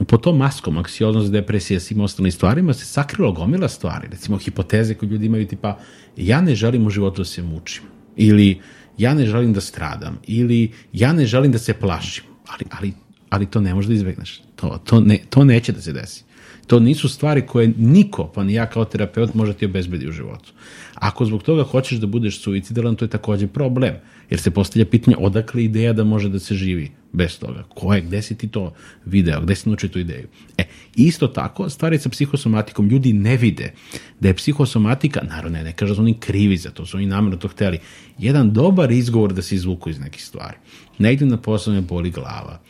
[0.07, 4.09] po tom maskom, anksioznost, depresija, svim ostalim stvarima se sakrilo gomila stvari.
[4.11, 5.79] Recimo hipoteze koje ljudi imaju tipa
[6.17, 7.83] ja ne želim u životu da se mučim.
[8.17, 8.61] Ili
[8.99, 10.19] ja ne želim da stradam.
[10.27, 12.25] Ili ja ne želim da se plašim.
[12.47, 12.93] Ali, ali,
[13.31, 14.43] ali to ne možeš da izbegneš.
[14.57, 16.25] To, to, ne, to neće da se desi.
[16.67, 20.53] To nisu stvari koje niko, pa ni ja kao terapeut, može ti obezbedi u životu.
[20.95, 23.95] Ako zbog toga hoćeš da budeš suicidalan, to je takođe problem.
[24.31, 27.63] Jer se postavlja pitanje odakle ideja da može da se živi bez toga.
[27.69, 28.73] Ko je, gde si ti to
[29.05, 30.29] video, gde si naučio tu ideju?
[30.59, 30.65] E,
[30.97, 33.73] isto tako, stvari sa psihosomatikom, ljudi ne vide
[34.21, 37.07] da je psihosomatika, naravno ne, ne kaže da su oni krivi za to, su oni
[37.07, 37.79] namjerno to hteli,
[38.19, 40.57] jedan dobar izgovor da se izvuku iz nekih stvari.
[40.99, 42.61] Ne idem na posao, me boli glava.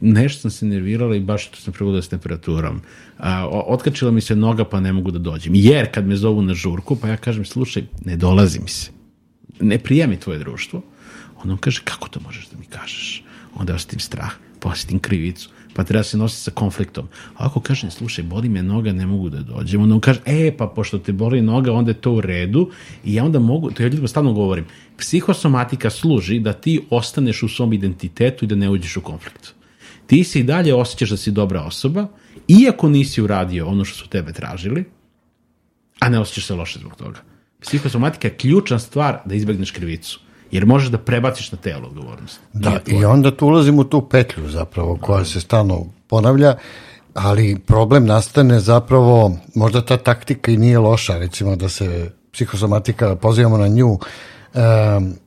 [0.00, 2.80] Nešto sam se nervirala i baš to sam prebudila s temperaturom.
[3.18, 5.52] A, otkačila mi se noga pa ne mogu da dođem.
[5.54, 8.90] Jer kad me zovu na žurku, pa ja kažem, slušaj, ne dolazi mi se.
[9.60, 10.82] Ne prijemi tvoje društvo.
[11.36, 13.24] Onda on kaže, kako to možeš da mi kažeš?
[13.54, 17.08] Onda osetim strah, pa osetim krivicu, pa treba se nositi sa konfliktom.
[17.34, 20.56] A ako kažem, slušaj, boli me noga, ne mogu da dođem, onda on kaže, e,
[20.56, 22.70] pa pošto te boli noga, onda je to u redu
[23.04, 24.64] i ja onda mogu, to ja ljudima stalno govorim,
[24.98, 29.54] psihosomatika služi da ti ostaneš u svom identitetu i da ne uđeš u konflikt.
[30.06, 32.06] Ti se i dalje osjećaš da si dobra osoba,
[32.48, 34.84] iako nisi uradio ono što su tebe tražili,
[36.00, 37.18] a ne osjećaš se loše zbog toga.
[37.60, 42.40] Psihosomatika je ključna stvar da izbegneš krivicu jer možeš da prebaciš na telo odgovornost.
[42.52, 46.54] Da, i onda tu ulazimo u tu petlju zapravo koja se stalno ponavlja,
[47.14, 53.56] ali problem nastane zapravo, možda ta taktika i nije loša, recimo da se psihosomatika, pozivamo
[53.56, 53.98] na nju,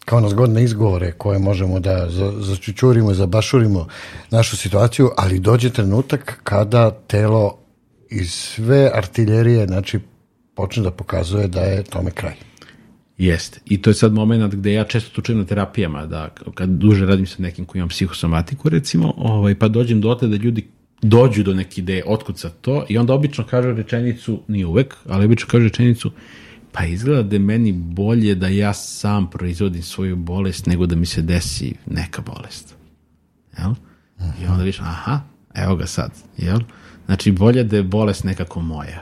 [0.06, 2.08] kao na zgodne izgovore koje možemo da
[2.40, 3.88] začučurimo, zabašurimo
[4.32, 7.58] našu situaciju, ali dođe trenutak kada telo
[8.10, 10.00] iz sve artiljerije, znači,
[10.56, 12.34] počne da pokazuje da je tome kraj.
[13.18, 13.60] Jeste.
[13.66, 17.06] I to je sad moment gde ja često to čujem na terapijama, da kad duže
[17.06, 20.68] radim sa nekim koji imam psihosomatiku, recimo, ovaj, pa dođem dotle da ljudi
[21.02, 25.26] dođu do neke ideje, otkud sad to, i onda obično kažu rečenicu, nije uvek, ali
[25.26, 26.12] obično kažu rečenicu,
[26.72, 31.22] pa izgleda da meni bolje da ja sam proizvodim svoju bolest nego da mi se
[31.22, 32.76] desi neka bolest.
[33.58, 33.74] Jel?
[34.42, 35.22] I onda viš, aha,
[35.54, 36.60] evo ga sad, jel?
[37.06, 39.02] Znači, bolje da je bolest nekako moja.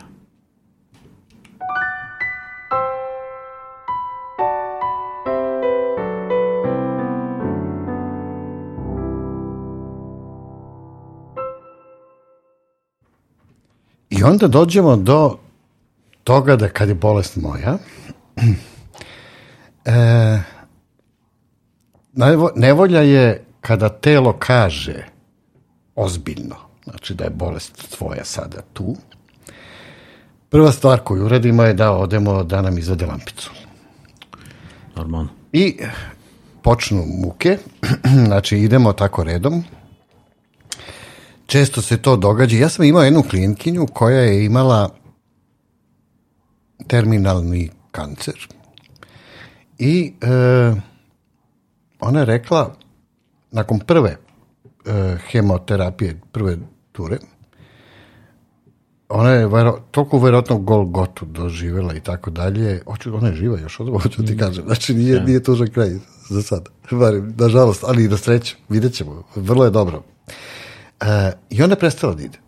[14.10, 15.38] I onda dođemo do
[16.26, 17.78] toga da kad je bolest moja,
[19.86, 20.40] e,
[22.56, 25.06] nevolja je kada telo kaže
[25.96, 28.96] ozbiljno, znači da je bolest tvoja sada tu,
[30.50, 33.52] prva stvar koju uradimo je da odemo da nam izvede lampicu.
[34.96, 35.30] Normalno.
[35.52, 35.78] I
[36.62, 37.58] počnu muke,
[38.28, 39.64] znači idemo tako redom,
[41.46, 42.58] često se to događa.
[42.58, 45.05] Ja sam imao jednu klijentkinju koja je imala
[46.88, 48.48] terminalni kancer
[49.78, 50.28] i e,
[52.00, 52.76] ona je rekla
[53.52, 54.18] nakon prve
[54.86, 56.58] e, hemoterapije, prve
[56.92, 57.18] ture,
[59.10, 62.82] ona je vero, toliko verovatno Golgotu doživjela i tako dalje.
[62.86, 64.38] Oču, ona je živa još, od hoću ti mm.
[64.38, 64.66] kažem.
[64.66, 65.90] Znači, nije, nije tužan kraj
[66.30, 66.70] za sad.
[66.92, 68.56] Barim, nažalost, ali i na sreću.
[68.70, 69.24] Vidjet ćemo.
[69.36, 70.04] Vrlo je dobro.
[71.02, 72.45] E, I onda je prestala da ide.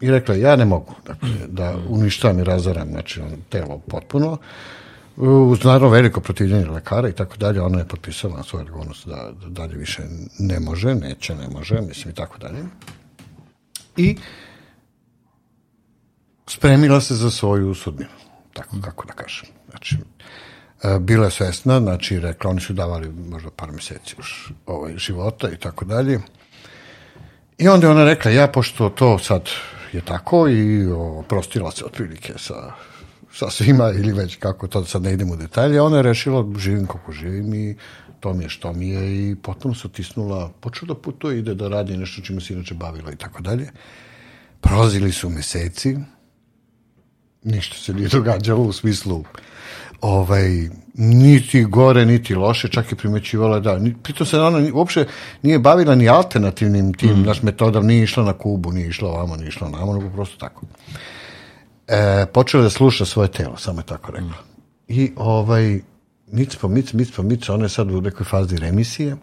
[0.00, 4.38] I rekla, ja ne mogu dakle, da uništavam i razaram znači, telo potpuno.
[5.16, 9.32] Uz naravno veliko protivljenje lekara i tako dalje, ona je potpisala na svoju odgovornost da,
[9.42, 10.02] da dalje više
[10.38, 12.64] ne može, neće, ne može, mislim i tako dalje.
[13.96, 14.16] I
[16.46, 18.10] spremila se za svoju sudbinu,
[18.52, 19.48] tako kako da kažem.
[19.70, 19.96] Znači,
[20.82, 25.50] e, bila je svesna, znači rekla, oni su davali možda par meseci još ovaj, života
[25.50, 26.20] i tako dalje.
[27.58, 29.48] I onda je ona rekla, ja pošto to sad
[29.92, 30.86] je tako i
[31.28, 32.72] prostila se otprilike sa,
[33.32, 36.86] sa svima ili već kako to sad ne idemo u detalje, ona je rešila živim
[36.86, 37.76] kako živim i
[38.20, 41.68] to mi je što mi je i potom se otisnula, počeo da putuje, ide da
[41.68, 43.70] radi nešto čime se inače bavila i tako dalje.
[44.60, 45.96] Prolazili su meseci,
[47.44, 49.24] ništa se nije događalo u smislu
[50.00, 55.06] ovaj, niti gore, niti loše, čak je primećivala da, pritom se ona uopšte
[55.42, 57.22] nije bavila ni alternativnim tim, mm.
[57.22, 60.62] naš metodom, nije išla na Kubu, nije išla ovamo, nije išla namo, nego prosto tako.
[61.88, 64.28] E, počela da sluša svoje telo, samo je tako rekla.
[64.28, 64.46] Mm.
[64.88, 65.80] I ovaj,
[66.26, 69.16] mic po mic, mic po mic, ona je sad u nekoj fazi remisije,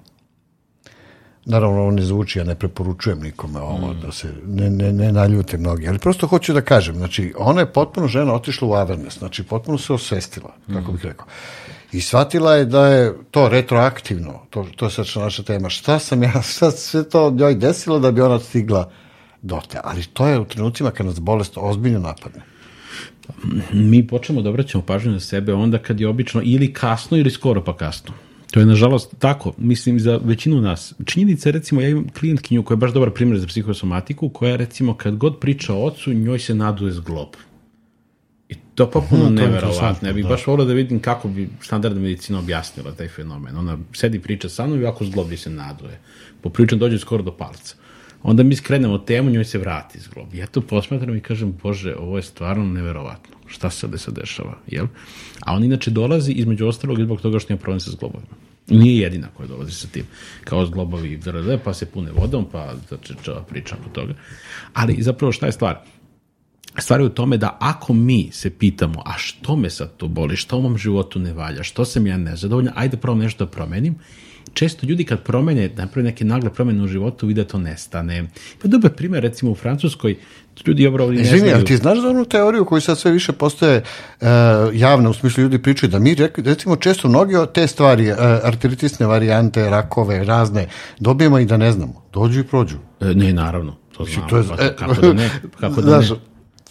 [1.45, 3.99] Naravno, ovo ne zvuči, ja ne preporučujem nikome ovo, mm.
[4.01, 7.73] da se ne, ne, ne naljute mnogi, ali prosto hoću da kažem, znači, ona je
[7.73, 11.27] potpuno žena otišla u awareness, znači, potpuno se osvestila, kako bih rekao.
[11.91, 16.23] I shvatila je da je to retroaktivno, to, to je sad naša tema, šta sam
[16.23, 18.91] ja, šta sve to njoj desilo da bi ona stigla
[19.41, 22.41] do te, ali to je u trenucima kad nas bolest ozbiljno napadne.
[23.73, 27.63] Mi počnemo da obraćamo pažnju na sebe onda kad je obično ili kasno ili skoro
[27.63, 28.13] pa kasno.
[28.53, 30.93] To je nažalost tako, mislim za većinu nas.
[31.05, 34.97] Činjenica je recimo, ja imam klijentkinju koja je baš dobar primjer za psihosomatiku, koja recimo
[34.97, 37.29] kad god priča o ocu, njoj se naduje zglob.
[38.49, 40.07] I To popuno je neverovatno.
[40.07, 40.29] Ja bih da.
[40.29, 43.57] baš volio da vidim kako bi standardna medicina objasnila taj fenomen.
[43.57, 45.99] Ona sedi priča sa mnom i ovako zglobi se naduje.
[46.41, 47.75] Po pričam dođe skoro do palca.
[48.23, 50.33] Onda mi skrenemo temu, njoj se vrati zglob.
[50.33, 53.35] Ja to posmatram i kažem, bože, ovo je stvarno neverovatno.
[53.47, 54.87] Šta se ovde sad dešava, jel?
[55.39, 58.42] A on inače dolazi između ostalog zbog toga što ima problem sa zglobovima.
[58.67, 60.05] Nije jedina koja dolazi sa tim.
[60.43, 63.13] Kao zglobovi drle, pa se pune vodom, pa znači,
[63.49, 64.13] priča oko toga.
[64.73, 65.79] Ali zapravo šta je stvar?
[66.77, 70.35] Stvar je u tome da ako mi se pitamo, a što me sad to boli,
[70.35, 73.95] što u mom životu ne valja, što sam ja nezadovoljna, ajde prvo nešto da promenim,
[74.53, 78.27] često ljudi kad promene, naprave neke nagle promene u životu, vide da to nestane.
[78.61, 80.15] Pa dobar primjer, recimo u Francuskoj,
[80.65, 81.65] ljudi obravo ne Izvini, znaju.
[81.65, 83.83] ti znaš za onu teoriju koju sad sve više postaje
[84.21, 84.27] uh,
[84.73, 89.05] javna, u smislu ljudi pričaju da mi, recimo, često mnogi od te stvari, uh, artritisne
[89.07, 90.67] varijante, rakove, razne,
[90.99, 92.01] dobijemo i da ne znamo.
[92.13, 92.77] Dođu i prođu.
[93.01, 94.27] E, Ne, naravno, to znamo.
[94.29, 95.29] To je, pa to- kako da ne?
[95.59, 96.15] Kako da znaš, ne?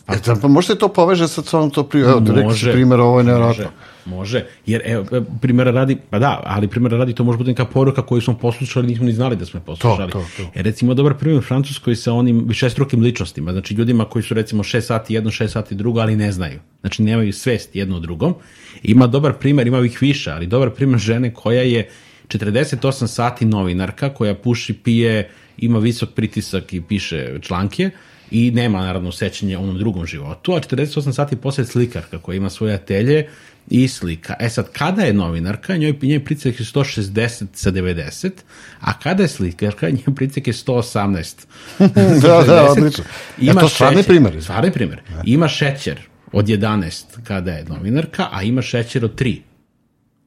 [0.09, 2.01] E, da, pa možda to poveže sa celom to pri...
[2.01, 3.64] Evo, Može, primjer, ovo je nevjerojatno.
[4.05, 5.07] Može, jer evo,
[5.40, 8.86] primjera radi, pa da, ali primjera radi to može biti neka poruka koju smo poslušali,
[8.86, 10.12] nismo ni znali da smo je poslušali.
[10.12, 10.50] To, to, to.
[10.55, 14.62] E, recimo, dobar primjer u Francuskoj sa onim višestrukim ličnostima, znači ljudima koji su recimo
[14.62, 16.61] 6 sati jedno, 6 sati drugo, ali ne znaju.
[16.80, 18.34] Znači nemaju svest jedno o drugom.
[18.82, 21.88] Ima dobar primjer, ima ih više, ali dobar primjer žene koja je
[22.28, 27.90] 48 sati novinarka, koja puši, pije, ima visok pritisak i piše članke,
[28.33, 32.74] i nema naravno sećanje onom drugom životu, a 48 sati posle slikarka koja ima svoje
[32.74, 33.28] atelje
[33.70, 34.35] i slika.
[34.41, 38.30] E sad, kada je novinarka, njoj, njoj pritisak je 160 sa 90,
[38.80, 41.35] a kada je slikarka, njoj pritisak je 118
[41.78, 42.70] Da, da, 60.
[42.70, 43.05] odlično.
[43.05, 44.43] E, Ima to stvarni primjeri?
[44.43, 45.01] Stvarni primjer.
[45.24, 46.01] Ima šećer
[46.33, 49.39] od 11 kada je novinarka, a ima šećer od 3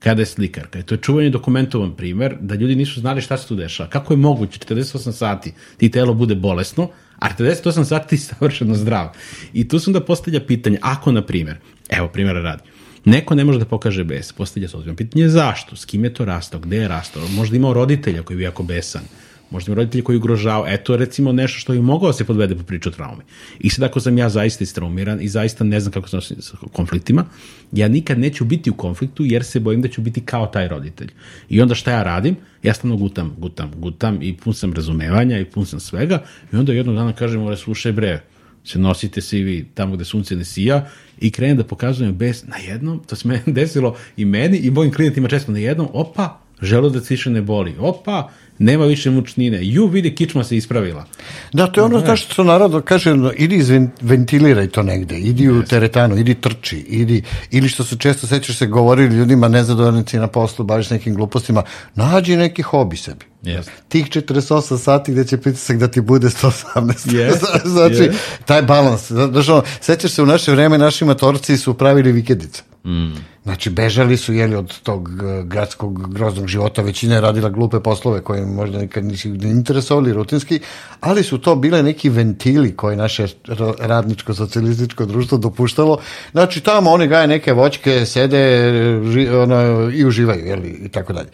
[0.06, 0.80] kada je slikarka.
[0.80, 3.90] I to je čuvanje dokumentovan primer da ljudi nisu znali šta se tu dešava.
[3.90, 6.90] Kako je moguće 48 sati ti telo bude bolesno,
[7.20, 9.10] a 48 sati ti savršeno zdrav.
[9.54, 11.58] I tu se onda postavlja pitanje, ako, na primjer,
[11.90, 12.64] evo primjera radi,
[13.06, 16.26] neko ne može da pokaže bes, postavlja se ozbiljno pitanje zašto, s kim je to
[16.26, 19.04] rastao, gde je rastao, možda imao roditelja koji je bio jako besan,
[19.52, 22.64] možda ima roditelji koji ugrožavaju, eto recimo nešto što bi mogao da se podvede po
[22.64, 23.24] priču o traumi.
[23.60, 26.58] I sad ako sam ja zaista istraumiran i zaista ne znam kako se nosim sa
[26.72, 27.26] konfliktima,
[27.72, 31.12] ja nikad neću biti u konfliktu jer se bojim da ću biti kao taj roditelj.
[31.50, 32.36] I onda šta ja radim?
[32.64, 36.24] Ja stano gutam, gutam, gutam i pun sam razumevanja i pun sam svega
[36.54, 38.22] i onda jednog dana kažem, ore, slušaj bre,
[38.66, 40.90] se nosite se i vi tamo gde sunce ne sija
[41.22, 44.94] i krenem da pokazujem bes na jednom, to se meni desilo i meni i mojim
[44.94, 48.30] klijentima često na jednom, opa, želudac više ne boli, opa,
[48.60, 51.06] nema više mučnine, ju vidi kičma se ispravila.
[51.54, 55.64] Da, to je ono, znaš što narod kaže, no, idi izventiliraj to negde, idi u
[55.64, 60.66] teretanu, idi trči, idi, ili što su često, sećaš se, govorili ljudima nezadovoljnici na poslu,
[60.66, 61.64] baviš nekim glupostima,
[61.96, 63.26] nađi neki hobi sebi.
[63.42, 63.72] Jeste.
[63.88, 67.16] Tih 48 sati gde će pritisak da ti bude 118.
[67.16, 67.46] Jeste,
[67.76, 68.18] znači, jeste.
[68.46, 69.12] taj balans.
[69.12, 72.64] Ono, sećaš se, u naše vreme naši matorci su pravili vikendice.
[72.86, 73.14] Mm.
[73.44, 78.22] Znači, bežali su, jeli, od tog eh, gradskog groznog života, većina je radila glupe poslove
[78.22, 80.60] koje možda nikad nisi interesovali rutinski,
[81.00, 85.98] ali su to bile neki ventili koje naše ro- radničko-socijalističko društvo dopuštalo.
[86.32, 88.72] Znači, tamo oni gaje neke voćke, sede
[89.12, 91.30] ži, ono, i uživaju, jeli, i tako dalje.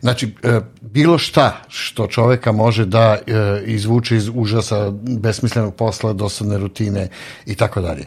[0.00, 3.32] Znači, e, bilo šta što čoveka može da e,
[3.64, 4.90] izvuče iz užasa
[5.20, 7.08] besmislenog posla, dosadne rutine
[7.46, 8.04] i tako dalje.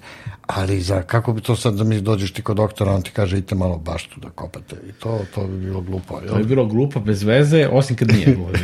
[0.56, 3.38] Ali za, kako bi to sad da mi dođeš ti kod doktora, on ti kaže
[3.38, 4.76] idite malo baštu da kopate.
[4.90, 6.20] I to, to bi bilo glupo.
[6.20, 6.48] To je Jel?
[6.48, 8.50] bilo glupo, bez veze, osim kad nije bilo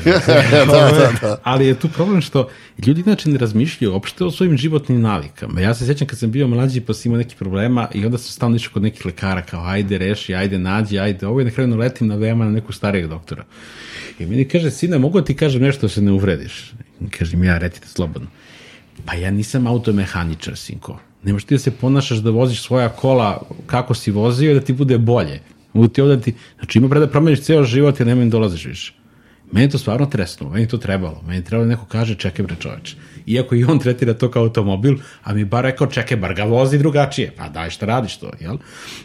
[0.50, 1.38] da, da, da.
[1.44, 2.50] Ali je tu problem što
[2.86, 5.62] ljudi inače ne razmišljaju uopšte o svojim životnim navikama.
[5.62, 8.32] Ja se sjećam kad sam bio mlađi pa sam imao neki problema i onda sam
[8.32, 11.68] stalno išao kod nekih lekara kao ajde reši, ajde nađi, ajde ovo i na kraju
[11.68, 13.44] naletim na veoma na nekog starijeg doktora.
[14.20, 16.74] I meni kaže, sine, mogu ti kažem nešto da se ne uvrediš?
[17.02, 18.28] I kažem ja, recite slobodno.
[19.06, 21.00] Pa ja nisam automehaničar, sinko.
[21.26, 24.62] Ne možeš ti da se ponašaš da voziš svoja kola kako si vozio i da
[24.62, 25.40] ti bude bolje.
[25.74, 26.34] Mogu ti ovdje da ti...
[26.60, 28.94] Znači ima pre da promeniš ceo život i nema im dolaziš više.
[29.52, 31.22] Meni to stvarno tresnulo, meni to trebalo.
[31.28, 32.96] Meni trebalo da neko kaže, čekaj bre čoveče.
[33.26, 36.44] Iako i on tretira to kao automobil, a mi je bar rekao, čekaj, bar ga
[36.44, 37.32] vozi drugačije.
[37.38, 38.58] Pa daj, šta radiš to, jel?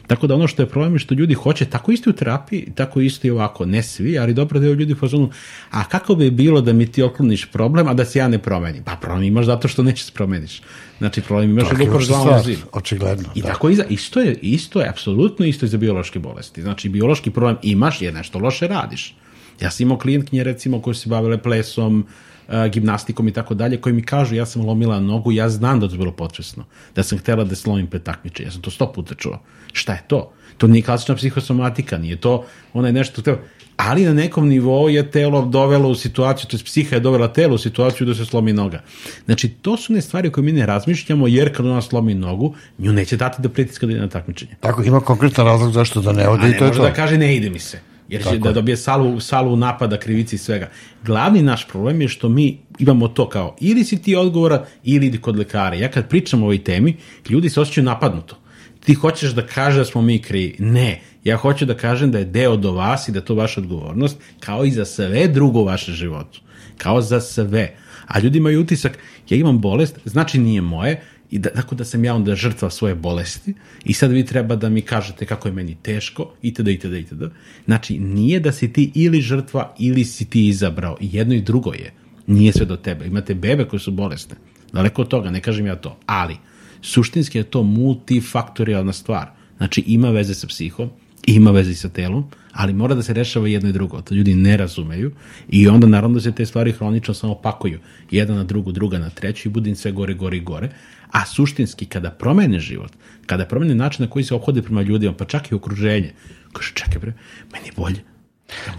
[0.06, 3.00] Tako da ono što je problem je što ljudi hoće, tako isto u terapiji, tako
[3.00, 5.30] isto i ovako, ne svi, ali dobro deo ljudi u fazonu,
[5.70, 8.82] a kako bi bilo da mi ti okloniš problem, a da se ja ne promenim?
[8.84, 10.62] Pa problem imaš zato što neće se promeniš.
[10.98, 12.58] Znači, problem imaš da ukoš glavom stvar, u zid.
[12.72, 13.28] Očigledno.
[13.34, 13.48] I da.
[13.48, 16.62] tako iza, isto je, isto je, apsolutno isto je za biološke bolesti.
[16.62, 19.14] Znači, biološki problem imaš jer nešto loše radiš.
[19.60, 22.29] Ja sam imao klijentkinje, recimo, koje su se bavile plesom, a,
[22.72, 25.90] gimnastikom i tako dalje, koji mi kažu ja sam lomila nogu, ja znam da je
[25.90, 29.14] to bilo potresno, da sam htela da slomim pred takmiče, ja sam to sto puta
[29.14, 29.38] čuo.
[29.72, 30.32] Šta je to?
[30.58, 33.36] To nije klasična psihosomatika, nije to, ona je nešto, to,
[33.76, 37.54] ali na nekom nivou je telo dovelo u situaciju, to je psiha je dovela telo
[37.54, 38.82] u situaciju da se slomi noga.
[39.24, 42.92] Znači, to su ne stvari koje mi ne razmišljamo, jer kad ona slomi nogu, nju
[42.92, 44.56] neće dati da pritiska da ide na takmičenje.
[44.60, 46.82] Tako, ima konkretan razlog zašto da ne ode i to je to.
[46.82, 47.80] da kaže ne ide mi se
[48.10, 50.70] jer će da dobije salu, salu napada, krivici i svega.
[51.04, 55.18] Glavni naš problem je što mi imamo to kao ili si ti odgovora ili idi
[55.18, 55.76] kod lekara.
[55.76, 56.96] Ja kad pričam o ovoj temi,
[57.28, 58.36] ljudi se osjećaju napadnuto.
[58.84, 60.56] Ti hoćeš da kaže da smo mi krivi.
[60.58, 64.18] Ne, ja hoću da kažem da je deo do vas i da to vaša odgovornost,
[64.40, 66.40] kao i za sve drugo u vašem životu.
[66.78, 67.74] Kao za sve.
[68.06, 68.98] A ljudi imaju utisak,
[69.28, 72.94] ja imam bolest, znači nije moje, i da, tako da sam ja onda žrtva svoje
[72.94, 73.54] bolesti
[73.84, 76.68] i sad vi treba da mi kažete kako je meni teško itd.
[76.68, 76.94] itd.
[76.94, 77.22] itd.
[77.64, 80.96] Znači, nije da si ti ili žrtva ili si ti izabrao.
[81.00, 81.92] I jedno i drugo je.
[82.26, 83.06] Nije sve do tebe.
[83.06, 84.36] Imate bebe koje su bolesne.
[84.72, 85.98] Daleko od toga, ne kažem ja to.
[86.06, 86.36] Ali,
[86.82, 89.30] suštinski je to multifaktorijalna stvar.
[89.56, 90.90] Znači, ima veze sa psihom,
[91.26, 94.00] ima veze sa telom, ali mora da se rešava jedno i drugo.
[94.00, 95.12] To ljudi ne razumeju
[95.48, 97.78] i onda naravno da se te stvari hronično samo pakuju.
[98.10, 100.70] Jedna na drugu, druga na treću i bude im sve gore, gore i gore.
[101.12, 102.92] A suštinski, kada promene život,
[103.26, 106.12] kada promene način na koji se obhode prema ljudima, pa čak i okruženje,
[106.52, 107.12] kaže, čekaj bre,
[107.52, 108.02] meni je bolje.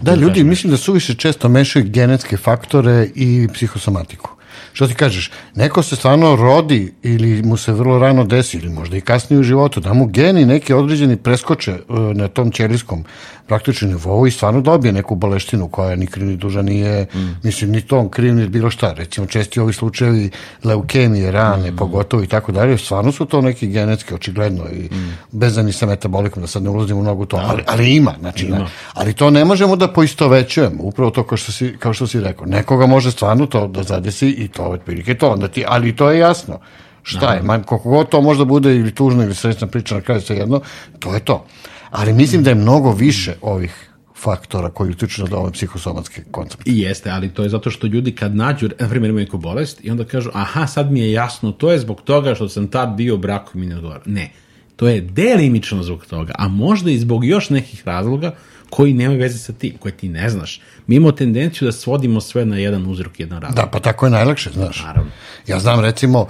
[0.02, 4.30] Da, ljudi mislim da suviše često mešaju genetske faktore i psihosomatiku.
[4.72, 8.96] Što ti kažeš, neko se stvarno rodi ili mu se vrlo rano desi ili možda
[8.96, 11.80] i kasnije u životu, da mu geni neki određeni preskoče e,
[12.14, 13.04] na tom ćelijskom
[13.46, 17.36] praktično nivou i stvarno dobije neku boleštinu koja ni kriv ni duža nije, mm.
[17.42, 18.92] mislim, ni to on kriv ni bilo šta.
[18.92, 20.30] Recimo, česti ovi slučajevi
[20.64, 21.76] leukemije, rane, mm.
[21.76, 25.16] pogotovo i tako dalje, stvarno su to neki genetski, očigledno i mm.
[25.30, 27.46] bezani sa metabolikom, da sad ne ulazimo u mnogo to, da.
[27.48, 28.58] ali, ali ima, znači, ima.
[28.58, 32.20] Ne, ali to ne možemo da poistovećujemo, upravo to kao što si, kao što si
[32.20, 32.46] rekao.
[32.46, 36.18] Nekoga može stvarno to da zadesi i to otprilike to, onda ti, ali to je
[36.18, 36.58] jasno.
[37.02, 40.20] Šta je, man, koliko god to možda bude ili tužna ili srećna priča na kraju
[40.20, 40.60] sve jedno,
[40.98, 41.46] to je to.
[41.92, 46.62] Ali mislim da je mnogo više ovih faktora koji utiču na ovaj psihosomatski koncept.
[46.66, 49.84] I jeste, ali to je zato što ljudi kad nađu, na primjer imaju neku bolest
[49.84, 52.94] i onda kažu, aha, sad mi je jasno, to je zbog toga što sam tad
[52.96, 54.02] bio u braku i mi ne odgovara.
[54.06, 54.30] Ne,
[54.76, 58.34] to je delimično zbog toga, a možda i zbog još nekih razloga
[58.70, 60.60] koji nema veze sa tim, koje ti ne znaš.
[60.86, 63.56] Mi imamo tendenciju da svodimo sve na jedan uzrok, jedan razlog.
[63.56, 64.82] Da, pa tako je najlakše, znaš.
[64.82, 65.10] Naravno.
[65.46, 66.26] Ja znam recimo,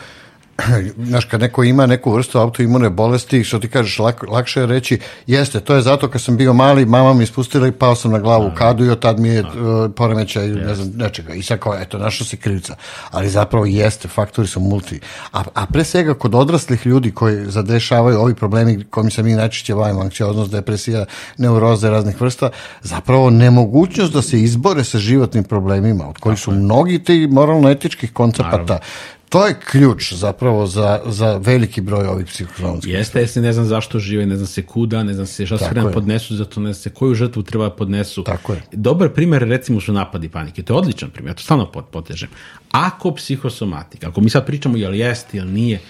[1.09, 4.99] znaš, kad neko ima neku vrstu autoimune bolesti, što ti kažeš, lak, lakše je reći,
[5.27, 8.19] jeste, to je zato kad sam bio mali, mama mi ispustila i pao sam na
[8.19, 9.49] glavu u kadu i od tad mi je uh,
[9.97, 11.35] poremećaj, ne znam, nečega.
[11.35, 12.77] I sad kao, eto, našao se krivca.
[13.11, 15.01] Ali zapravo jeste, faktori su multi.
[15.33, 19.75] A, a pre svega kod odraslih ljudi koji zadešavaju ovi problemi kojim se mi najčešće
[19.75, 21.05] bavimo, anksioznost, depresija,
[21.39, 22.51] neuroze raznih vrsta,
[22.83, 28.79] zapravo nemogućnost da se izbore sa životnim problemima, od kojih su mnogi ti moralno-etičkih koncepata,
[29.33, 32.93] To je ključ zapravo za, za veliki broj ovih psihozomatskih.
[32.93, 35.93] Jeste, jeste, ne znam zašto žive, ne znam se kuda, ne znam se šta se
[35.95, 38.25] podnesu, zato ne znam se koju žrtvu treba da podnesu.
[38.25, 38.63] Tako je.
[38.73, 42.29] Dobar primer recimo su napadi panike, to je odličan primer, ja to stalno potežem.
[42.71, 45.81] Ako psihosomatika, ako mi sad pričamo jel jeste, jel nije,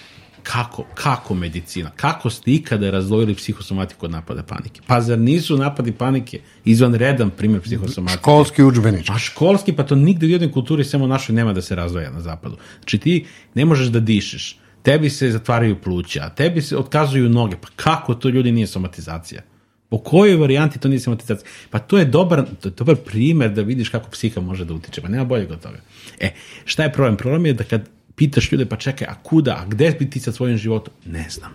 [0.43, 4.81] kako, kako medicina, kako ste ikada razdvojili psihosomatiku od napada panike?
[4.87, 8.21] Pa zar nisu napadi panike izvanredan primjer psihosomatike?
[8.21, 9.13] Školski učbenički.
[9.13, 12.21] A školski, pa to nigde u jednoj kulturi samo našoj nema da se razdvaja na
[12.21, 12.57] zapadu.
[12.79, 17.69] Znači ti ne možeš da dišeš, tebi se zatvaraju pluća, tebi se otkazuju noge, pa
[17.77, 19.43] kako to ljudi nije somatizacija?
[19.89, 21.51] Po kojoj varijanti to nije somatizacija?
[21.71, 25.01] Pa to je dobar, to je dobar primer da vidiš kako psiha može da utiče,
[25.01, 25.79] pa nema boljeg od toga.
[26.21, 26.31] E,
[26.65, 27.17] šta je problem?
[27.17, 30.33] Problem je da kad pitaš ljude, pa čekaj, a kuda, a gde bi ti sa
[30.33, 30.95] svojim životom?
[31.07, 31.51] Ne znam.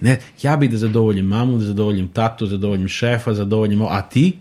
[0.00, 4.02] Ne, ja bih da zadovoljim mamu, da zadovoljim tatu, da zadovoljim šefa, zadovoljim ovo, a
[4.02, 4.32] ti?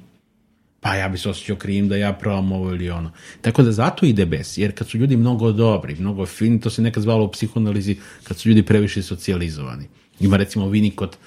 [0.80, 3.12] Pa ja bi se osjećao krim da ja probam ovo ili ono.
[3.42, 6.82] Tako da zato ide bes, jer kad su ljudi mnogo dobri, mnogo fini, to se
[6.82, 9.88] nekad zvalo u psihoanalizi, kad su ljudi previše socijalizovani.
[10.24, 11.18] Ima recimo Vinikot,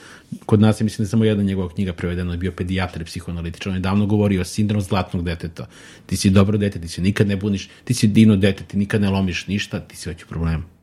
[0.47, 3.71] kod nas je mislim da samo jedna njegova knjiga prevedena je bio pedijatar i psihoanalitičar.
[3.71, 5.67] On je davno govorio o sindrom zlatnog deteta.
[6.07, 9.01] Ti si dobro dete, ti se nikad ne buniš, ti si dino dete, ti nikad
[9.01, 10.76] ne lomiš ništa, ti si već u problemu.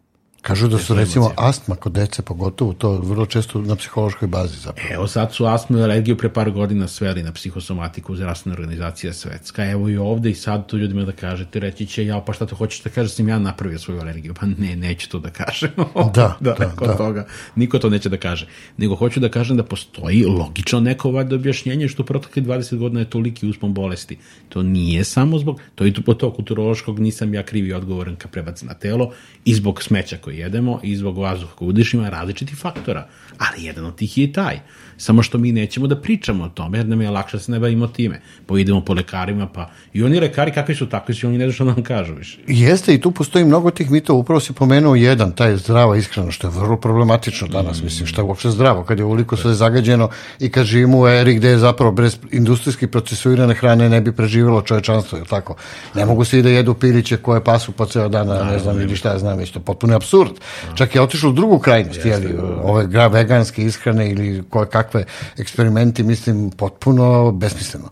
[0.43, 4.89] Kažu da su recimo astma kod dece pogotovo, to vrlo često na psihološkoj bazi zapravo.
[4.93, 9.65] Evo sad su astmu i alergiju pre par godina sveli na psihosomatiku zdravstvena organizacija svetska.
[9.65, 12.55] Evo i ovde i sad tu ljudima da kažete, reći će ja pa šta to
[12.55, 14.33] hoćeš da kažeš sam ja napravio svoju alergiju.
[14.33, 15.69] Pa ne, neću to da kažem.
[16.15, 16.97] da, da, da, da.
[16.97, 17.25] toga.
[17.55, 18.47] Niko to neće da kaže.
[18.77, 22.99] Nego hoću da kažem da postoji logično neko valjda objašnjenje što u protekli 20 godina
[22.99, 24.17] je toliki uspon bolesti.
[24.49, 28.67] To nije samo zbog, to je to to kulturološkog, nisam ja krivi odgovoran ka prebacim
[28.67, 29.11] na telo
[29.45, 33.07] i zbog smeća koji jedemo i zbog vazduha koji udišimo različitih faktora,
[33.37, 34.59] ali jedan od tih je i taj.
[35.03, 37.59] Samo što mi nećemo da pričamo o tome, jer nam je lakše da se ne
[37.59, 38.21] bavimo time.
[38.45, 41.53] Pa idemo po lekarima, pa i oni lekari kakvi su takvi su, oni ne znam
[41.53, 42.37] što nam kažu više.
[42.47, 46.47] Jeste i tu postoji mnogo tih mitova, upravo si pomenuo jedan, taj zdrava ishrana, što
[46.47, 47.85] je vrlo problematično danas, mm.
[47.85, 51.35] mislim, što je uopšte zdravo, kad je uliko sve zagađeno i kad živimo u eri
[51.35, 55.55] gde je zapravo bez industrijski procesuirane hrane ne bi preživjelo čovečanstvo, je tako?
[55.95, 58.95] Ne mogu svi da jedu piliće koje pasu po ceo dan, da, ne znam, ili
[58.95, 60.31] šta ja znam, isto potpuno je absurd.
[60.75, 64.92] Čak je otišlo u drugu krajnost, jeli, ove veganske ishrane ili koje kakve
[65.37, 67.89] eksperimenti, mislim, potpuno besmisleno.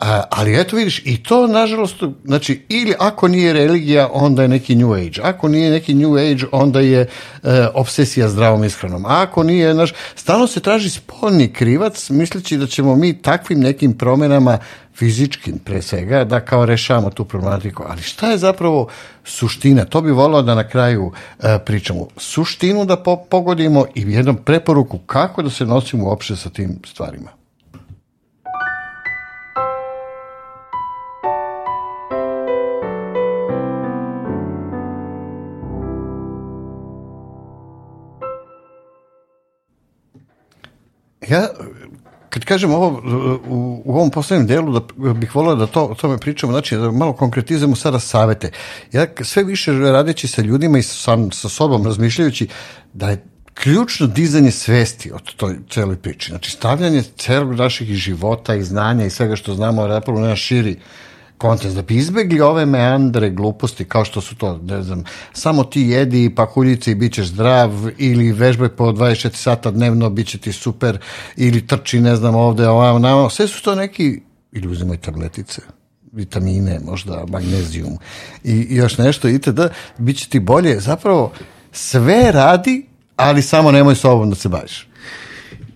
[0.00, 4.76] A, ali eto vidiš, i to nažalost, znači, ili ako nije religija, onda je neki
[4.76, 5.20] New Age.
[5.22, 7.08] Ako nije neki New Age, onda je e,
[7.74, 9.06] obsesija zdravom ishranom.
[9.06, 13.98] A ako nije, znaš, stalno se traži spolni krivac, misleći da ćemo mi takvim nekim
[13.98, 14.58] promenama
[14.94, 17.84] fizičkim pre svega, da kao rešavamo tu problematiku.
[17.88, 18.88] Ali šta je zapravo
[19.24, 19.84] suština?
[19.84, 22.06] To bi volao da na kraju e, pričamo.
[22.16, 27.39] Suštinu da po pogodimo i jednom preporuku kako da se nosimo uopšte sa tim stvarima.
[41.30, 41.48] Ja,
[42.28, 42.88] kad kažem ovo,
[43.48, 46.90] u, u ovom poslednjem delu, da bih volio da to, o tome pričamo, znači da
[46.90, 48.50] malo konkretizujemo sada savete.
[48.92, 52.48] Ja sve više radeći sa ljudima i sam sa sobom razmišljajući
[52.92, 53.24] da je
[53.54, 56.30] ključno dizanje svesti od toj celoj priči.
[56.30, 60.76] Znači stavljanje celog naših života i znanja i svega što znamo, zapravo na širi
[61.40, 65.80] kontekst, da bi izbegli ove meandre gluposti kao što su to, ne znam, samo ti
[65.80, 70.52] jedi pakuljice i bit ćeš zdrav ili vežbaj po 24 sata dnevno, bit će ti
[70.52, 70.98] super
[71.36, 74.20] ili trči, ne znam, ovde, ovamo, namo, sve su to neki,
[74.52, 75.62] ili uzimaj tabletice,
[76.12, 77.98] vitamine, možda magnezijum
[78.44, 79.60] i, i još nešto itd.
[79.98, 80.80] bit će ti bolje.
[80.80, 81.32] Zapravo,
[81.72, 82.86] sve radi,
[83.16, 84.89] ali samo nemoj sobom da se baviš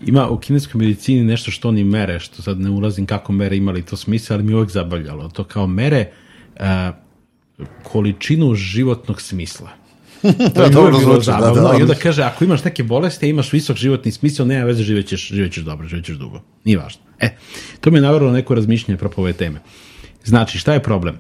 [0.07, 3.83] ima u kineskoj medicini nešto što oni mere, što sad ne ulazim kako mere imali
[3.83, 5.29] to smisla, ali mi uvek zabavljalo.
[5.29, 6.11] To kao mere
[6.55, 6.67] uh,
[7.83, 9.71] količinu životnog smisla.
[10.55, 11.63] To je dobro bilo zvuči, zabavno.
[11.63, 14.83] Da, da, I onda kaže, ako imaš neke bolesti, imaš visok životni smisao, nema veze,
[14.83, 16.41] živećeš, živećeš dobro, živećeš dugo.
[16.65, 17.03] Nije važno.
[17.21, 17.37] E,
[17.81, 19.61] to me je navrlo neko razmišljanje propo ove teme.
[20.25, 21.19] Znači, šta je problem?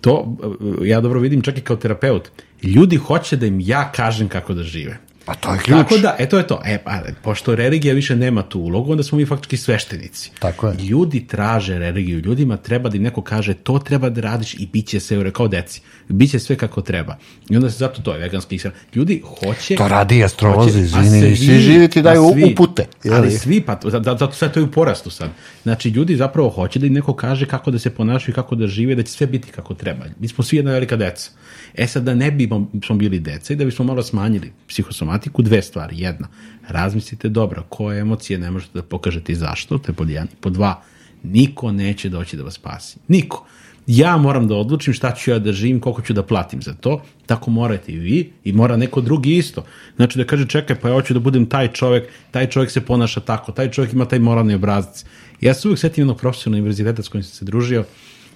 [0.00, 0.36] To,
[0.84, 2.30] ja dobro vidim čak i kao terapeut.
[2.62, 4.98] Ljudi hoće da im ja kažem kako da žive.
[5.26, 5.78] Pa to je ključ.
[5.78, 6.60] Tako da, e to je to.
[6.64, 10.30] E, pa, pošto religija više nema tu ulogu, onda smo mi faktički sveštenici.
[10.38, 10.74] Tako je.
[10.78, 12.18] Ljudi traže religiju.
[12.18, 15.48] Ljudima treba da im neko kaže to treba da radiš i bit će sve, kao
[15.48, 15.80] deci.
[16.08, 17.16] Biće sve kako treba.
[17.48, 18.76] I onda se zato to je veganski ishrana.
[18.94, 19.76] Ljudi hoće...
[19.76, 21.20] To radi astrolozi, izvini.
[21.20, 22.86] Svi, svi živi ti daju svi, upute.
[23.12, 25.30] Ali svi, pa zato sve to je u porastu sad.
[25.62, 28.94] Znači, ljudi zapravo hoće da im neko kaže kako da se ponašaju, kako da žive,
[28.94, 30.04] da će sve biti kako treba.
[30.20, 31.30] Mi smo svi jedna velika deca.
[31.74, 32.48] E sad da ne bi
[32.86, 36.00] smo bili deca i da bismo malo smanjili psihosomatiku, dve stvari.
[36.00, 36.28] Jedna,
[36.68, 40.28] razmislite dobro koje emocije ne možete da pokažete i zašto, to je pod jedan.
[40.40, 40.82] Pod dva,
[41.22, 42.98] niko neće doći da vas spasi.
[43.08, 43.46] Niko.
[43.86, 47.02] Ja moram da odlučim šta ću ja da živim, koliko ću da platim za to,
[47.26, 49.64] tako morate i vi i mora neko drugi isto.
[49.96, 53.20] Znači da kaže čekaj pa ja hoću da budem taj čovek, taj čovek se ponaša
[53.20, 55.04] tako, taj čovek ima taj moralni obrazac.
[55.40, 57.84] Ja se uvijek setim jednog profesora univerziteta s kojim sam se družio,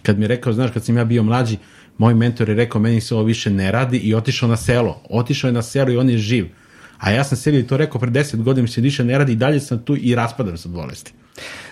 [0.02, 1.56] kad mi je rekao, znaš, kad sam ja bio mlađi,
[1.98, 5.02] moj mentor je rekao meni se ovo više ne radi i otišao na selo.
[5.10, 6.48] Otišao je na selo i on je živ.
[7.00, 9.60] A ja sam sebi to rekao pre 10 godina se više ne radi i dalje
[9.60, 11.12] sam tu i raspadam se od bolesti.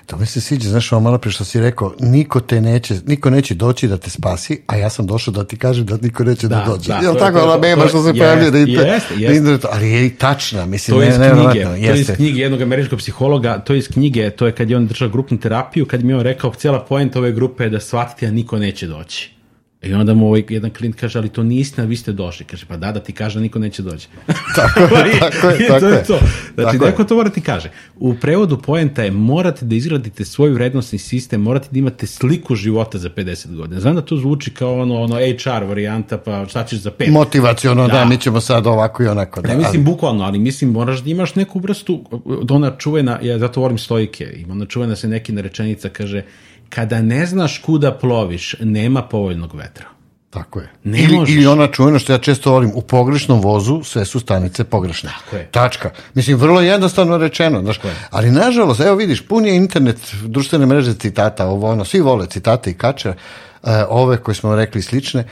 [0.07, 3.31] To mi se sviđa, znaš, ovo malo pre što si rekao, niko te neće, niko
[3.31, 6.49] neće doći da te spasi, a ja sam došao da ti kažem da niko neće
[6.49, 6.89] da, da dođe.
[6.89, 9.57] Da, Jel tako, ona mema što se pojavlja da, jeste, jeste.
[9.57, 12.63] Da ali je i tačna, mislim, to ne, iz knjige, to je iz knjige jednog
[12.63, 16.05] američkog psihologa, to je iz knjige, to je kad je on držao grupnu terapiju, kad
[16.05, 19.38] mi je on rekao, cijela poenta ove grupe je da shvatite, a niko neće doći.
[19.83, 22.47] I onda mu ovaj jedan klient kaže, ali to nije istina, vi ste došli.
[22.47, 24.09] Kaže, pa da, da ti kaže, niko neće doći.
[24.57, 25.69] Tako je, tako je.
[25.69, 26.19] tako to je to.
[26.55, 27.71] Znači, neko to mora ti kaže.
[27.97, 32.99] U prevodu poenta je, morate da izgradite svoj vrednostni sistem, morate da imate sliku života
[32.99, 33.81] za 50 godina.
[33.81, 37.11] Znam da to zvuči kao ono, ono HR varijanta, pa šta ćeš za 5.
[37.11, 37.93] Motivaciono, da.
[37.93, 39.43] da, mi ćemo sad ovako i onako.
[39.43, 39.93] Da, ne mislim ali...
[39.93, 42.05] bukvalno, ali mislim, moraš da imaš neku vrstu,
[42.51, 46.23] ona čuvena, ja zato volim stojke, ima ona čuvena se neki narečenica, kaže,
[46.71, 49.99] kada ne znaš kuda ploviš, nema povoljnog vetra.
[50.31, 50.69] Tako je.
[50.85, 51.35] Ne ili, možeš.
[51.35, 55.11] ili ona čujena što ja često volim, u pogrešnom vozu sve su stanice pogrešne.
[55.19, 55.49] Tako je.
[55.51, 55.91] Tačka.
[56.15, 57.61] Mislim, vrlo jednostavno rečeno.
[57.63, 62.27] Znaš, ali nažalost, evo vidiš, pun je internet, društvene mreže citata, ovo ono, svi vole
[62.27, 65.25] citate i kače, uh, ove koje smo rekli slične,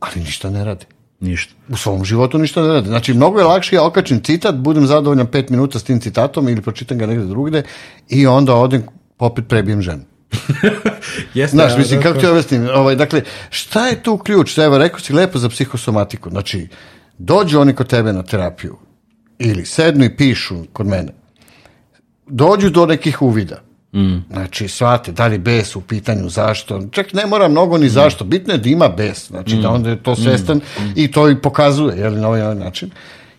[0.00, 0.86] ali ništa ne radi.
[1.20, 1.54] Ništa.
[1.68, 2.88] U svom životu ništa ne radi.
[2.88, 6.62] Znači, mnogo je lakše ja okačim citat, budem zadovoljan pet minuta s tim citatom ili
[6.62, 7.62] pročitam ga negde drugde
[8.08, 10.02] i onda odem, popet prebijem ženu.
[11.34, 12.68] Jeste, Znaš, mislim, kako ti objasnim?
[12.74, 14.58] Ovaj, dakle, šta je tu ključ?
[14.58, 16.30] Evo, rekao si lepo za psihosomatiku.
[16.30, 16.68] Znači,
[17.18, 18.76] dođu oni kod tebe na terapiju
[19.38, 21.12] ili sednu i pišu kod mene,
[22.26, 23.60] dođu do nekih uvida.
[23.92, 24.16] Mm.
[24.30, 28.54] Znači, shvate, da li bes u pitanju, zašto, čak ne mora mnogo ni zašto, bitno
[28.54, 30.60] je da ima bes, znači da onda je to svestan
[30.96, 32.90] i to i pokazuje, jel, na ovaj, ovaj način.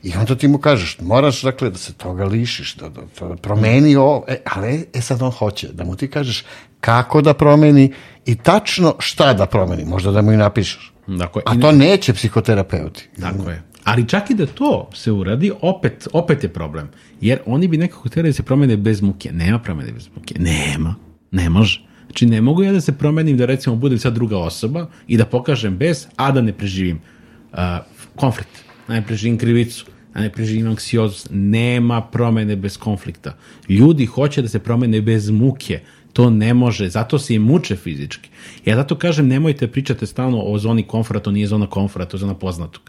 [0.03, 3.95] I onda ti mu kažeš, moraš, dakle, da se toga lišiš, da, da, da promeni
[3.95, 6.43] ovo, e, ali e sad on hoće, da mu ti kažeš
[6.87, 7.93] kako da promeni
[8.25, 10.93] i tačno šta da promeni, možda da mu i napišeš.
[11.07, 13.09] Dakle, A to neće psihoterapeuti.
[13.21, 13.61] Tako je.
[13.83, 16.89] Ali čak i da to se uradi, opet, opet je problem.
[17.21, 19.31] Jer oni bi nekako htjeli da se promene bez muke.
[19.31, 20.35] Nema promene bez muke.
[20.39, 20.95] Nema.
[21.31, 21.83] Ne može.
[22.05, 25.25] Znači ne mogu ja da se promenim da recimo budem sad druga osoba i da
[25.25, 26.99] pokažem bez, a da ne preživim
[27.51, 27.59] uh,
[28.15, 31.27] konflikt, da ne preživim krivicu, da ne preživim anksioznost.
[31.31, 33.37] Nema promene bez konflikta.
[33.69, 35.79] Ljudi hoće da se promene bez muke.
[36.17, 38.29] To ne može, zato se i muče fizički.
[38.65, 42.19] Ja zato kažem, nemojte pričate stalno o zoni komfora, to nije zona komfora, to je
[42.19, 42.81] zona poznatog.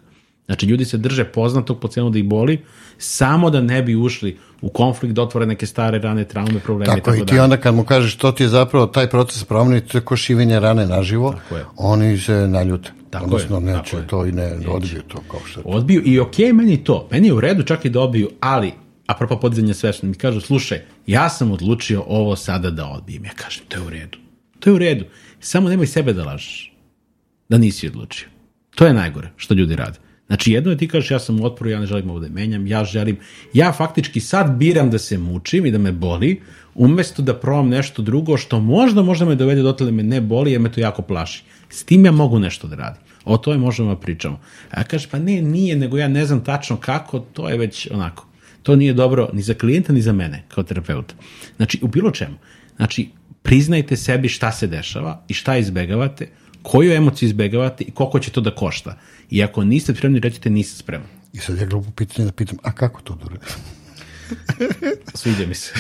[0.47, 2.59] Znači, ljudi se drže poznatog po cenu da ih boli,
[2.99, 6.95] samo da ne bi ušli u konflikt, da otvore neke stare rane, traume, probleme.
[6.95, 9.99] Tako, i ti onda kad mu kažeš to ti je zapravo taj proces promeni, to
[9.99, 11.35] je ko šivenje rane naživo,
[11.77, 12.93] oni se naljute.
[13.11, 14.07] Tako Odnosno, je, neće tako je.
[14.07, 15.69] to i ne odbiju to kao što je to.
[15.69, 17.09] Odbiju i okej, meni je to.
[17.11, 18.73] Meni je u redu čak i da odbiju, ali
[19.09, 23.25] apropo podizanja svešta, mi kažu, slušaj, ja sam odlučio ovo sada da odbijem.
[23.25, 24.19] Ja kažem, to je u redu.
[24.61, 25.05] To je u redu.
[25.41, 26.73] Samo nemoj sebe da lažeš.
[27.49, 28.29] Da nisi odlučio.
[28.75, 29.99] To je najgore što ljudi rade.
[30.27, 32.67] Znači, jedno je ti kažeš, ja sam u otporu, ja ne želim ovo da menjam,
[32.67, 33.17] ja želim,
[33.53, 36.41] ja faktički sad biram da se mučim i da me boli,
[36.75, 40.53] umesto da probam nešto drugo što možda, možda me dovede do da me ne boli,
[40.53, 41.45] jer me to jako plaši.
[41.69, 43.03] S tim ja mogu nešto da radim.
[43.25, 44.41] O tome možemo da pričamo.
[44.71, 47.89] A ja kažeš, pa ne, nije, nego ja ne znam tačno kako, to je već
[47.91, 48.28] onako.
[48.69, 51.15] To nije dobro ni za klijenta, ni za mene, kao terapeuta.
[51.57, 52.35] Znači, u bilo čemu.
[52.77, 53.09] Znači,
[53.43, 56.29] priznajte sebi šta se dešava i šta izbegavate,
[56.63, 58.99] koju emociju izbegavate i koliko će to da košta.
[59.31, 61.09] I ako niste spremni, recite nisam spreman.
[61.33, 63.49] I sad ja glupo pitanje da pitam, a kako to da uradim?
[65.21, 65.73] Sviđa mi se.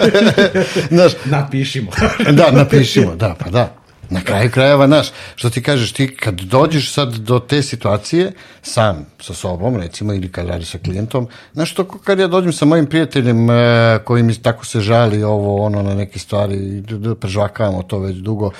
[0.96, 1.90] Znaš, Napišimo.
[2.38, 3.77] da, napišimo, da, pa da.
[4.10, 8.32] Na kraju krajeva, znaš, što ti kažeš, ti kad dođeš sad do te situacije,
[8.62, 12.64] sam sa sobom, recimo, ili kad radi sa klijentom, znaš, to kad ja dođem sa
[12.64, 16.82] mojim prijateljem e, koji mi tako se žali ovo, ono, na neke stvari,
[17.20, 18.50] prežvakavamo to već dugo,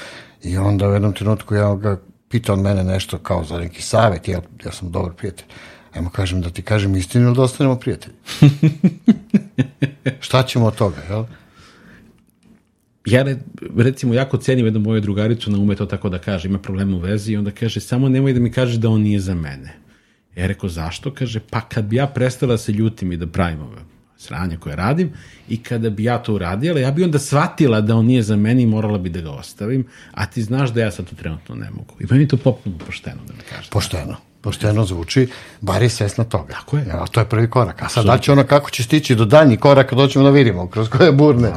[0.43, 1.97] i onda u jednom trenutku ja ga
[2.29, 5.47] pita on mene nešto kao za neki savjet, ja, ja sam dobar prijatelj.
[5.95, 8.15] Ajmo kažem da ti kažem istinu ili da ostanemo prijatelji.
[10.21, 11.25] Šta ćemo od toga, jel?
[13.11, 13.39] Ja re-
[13.77, 16.99] recimo jako cenim jednu moju drugaricu na ume to tako da kaže, ima problem u
[16.99, 19.75] vezi i onda kaže samo nemoj da mi kažeš da on nije za mene.
[20.37, 21.15] Ja rekao zašto?
[21.15, 23.79] Kaže pa kad bi ja prestala da se ljutim i da pravim ove
[24.19, 25.11] sranje koje radim
[25.49, 28.63] i kada bi ja to uradila, ja bi onda shvatila da on nije za mene
[28.63, 31.71] i morala bi da ga ostavim, a ti znaš da ja sad to trenutno ne
[31.71, 31.95] mogu.
[32.01, 33.71] I meni to popuno pošteno da mi kažeš.
[33.71, 34.17] Pošteno.
[34.41, 35.29] Pošteno zvuči,
[35.61, 36.53] bar je svesna toga.
[36.53, 36.85] Tako je.
[36.93, 37.83] A to je prvi korak.
[37.83, 40.69] A sad da će ono kako će stići do daljnjih koraka, to ćemo da vidimo,
[40.69, 41.53] kroz koje burne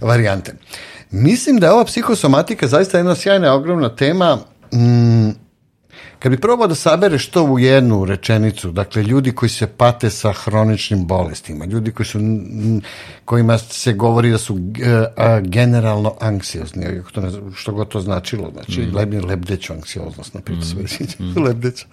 [0.00, 0.54] varijante.
[1.12, 4.38] Mislim da je ova psihosomatika zaista jedna sjajna, ogromna tema.
[4.74, 5.30] Mm,
[6.18, 10.32] kad bi probao da sabereš to u jednu rečenicu, dakle, ljudi koji se pate sa
[10.32, 12.80] hroničnim bolestima, ljudi koji su, mm,
[13.24, 16.86] kojima se govori da su e, a, generalno anksiozni,
[17.54, 18.96] što god to značilo, znači, mm.
[18.96, 20.66] lebni lebdeću anksioznost, na primjer,
[21.18, 21.42] mm.
[21.44, 21.86] lebdeća.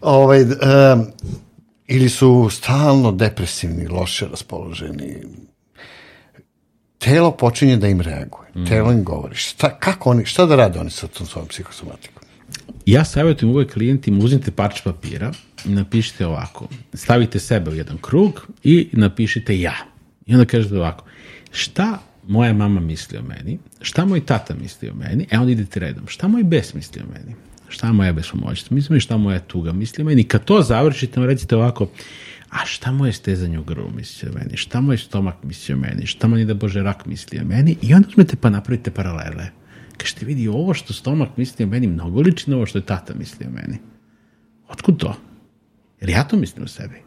[0.00, 1.06] Ovaj, em,
[1.86, 5.22] ili su stalno depresivni, loše raspoloženi,
[7.00, 8.66] telo počinje da im reaguje.
[8.68, 9.34] Telo im govori.
[9.34, 12.22] Šta, kako oni, šta da rade oni sa tom svojom psihosomatikom?
[12.86, 15.32] Ja savjetujem uvek klijentima, uzmite parč papira
[15.64, 16.68] i napišite ovako.
[16.94, 19.74] Stavite sebe u jedan krug i napišite ja.
[20.26, 21.04] I onda kažete ovako,
[21.50, 21.98] šta
[22.28, 26.04] moja mama misli o meni, šta moj tata misli o meni, e onda idete redom,
[26.06, 27.34] šta moj bes misli o meni,
[27.68, 30.24] šta moja bespomoćnost misli o meni, šta moja tuga misli o meni.
[30.24, 31.88] Kad to završite, recite ovako,
[32.50, 36.06] a šta moje stezanje u grlu misli o meni, šta moj stomak misli o meni,
[36.06, 39.46] šta moj da bože rak misli o meni i onda uzmete pa napravite paralele.
[39.96, 43.14] Kažete, vidi, ovo što stomak misli o meni mnogo liči na ovo što je tata
[43.14, 43.78] misli o meni.
[44.68, 45.16] Otkud to?
[46.00, 47.02] Jer ja to mislim o sebi.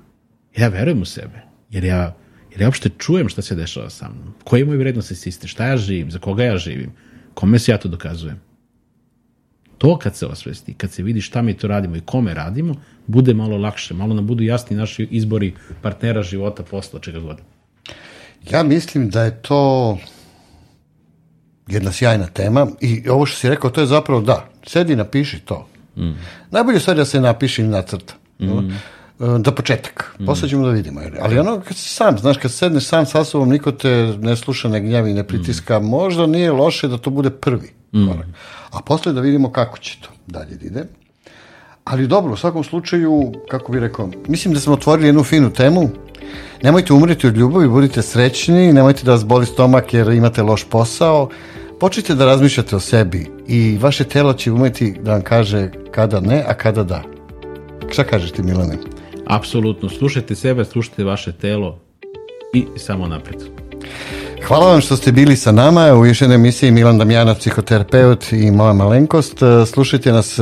[0.53, 1.41] Jer ja verujem u sebe.
[1.69, 2.15] Jer ja,
[2.51, 4.33] jer ja uopšte čujem šta se dešava sa mnom.
[4.43, 5.47] Koji je moj vrednosti sistem?
[5.47, 6.11] Šta ja živim?
[6.11, 6.91] Za koga ja živim?
[7.33, 8.39] Kome se ja to dokazujem?
[9.77, 12.75] To kad se osvesti, kad se vidi šta mi to radimo i kome radimo,
[13.07, 17.37] bude malo lakše, malo nam budu jasni naši izbori partnera, života, posla, čega god.
[18.51, 19.97] Ja mislim da je to
[21.67, 25.39] jedna sjajna tema i ovo što si rekao, to je zapravo da, sedi i napiši
[25.39, 25.67] to.
[25.97, 26.11] Mm.
[26.51, 28.13] Najbolje stvar da se napiše i nacrta.
[28.39, 28.71] Mm.
[29.39, 30.25] Da početak, mm.
[30.25, 31.01] posle ćemo da vidimo.
[31.21, 34.69] Ali ono kad si sam, znaš, kad sedneš sam sa sobom, niko te ne sluša,
[34.69, 38.27] ne gnjavi, ne pritiska, možda nije loše da to bude prvi korak.
[38.73, 40.83] A posle da vidimo kako će to dalje da ide.
[41.83, 45.89] Ali dobro, u svakom slučaju, kako bih rekao, mislim da smo otvorili jednu finu temu.
[46.63, 51.29] Nemojte umreti od ljubavi, budite srećni, nemojte da vas boli stomak jer imate loš posao.
[51.79, 56.43] Počnite da razmišljate o sebi i vaše telo će umeti da vam kaže kada ne,
[56.47, 57.03] a kada da.
[57.91, 58.77] Šta kažeš ti Milane?
[59.27, 61.79] Apsolutno, slušajte sebe, slušajte vaše telo
[62.53, 63.43] i samo napred.
[64.47, 68.51] Hvala vam što ste bili sa nama u još jednoj emisiji Milan Damjanac, psihoterapeut i
[68.51, 69.37] moja malenkost.
[69.73, 70.39] Slušajte nas,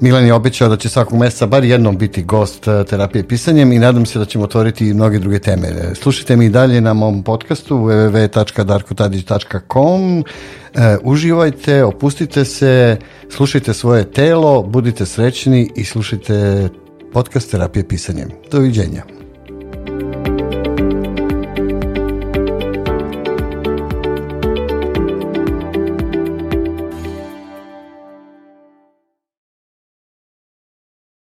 [0.00, 3.78] Milan je obećao da će svakog meseca bar jednom biti gost eh, terapije pisanjem i
[3.78, 5.68] nadam se da ćemo otvoriti i mnoge druge teme.
[5.94, 10.24] Slušajte mi i dalje na mom podcastu www.darkotadić.com
[11.02, 12.96] Uživajte, opustite se,
[13.30, 16.68] slušajte svoje telo, budite srećni i slušajte
[17.12, 18.28] podcast terapije pisanjem.
[18.50, 19.17] Doviđenja.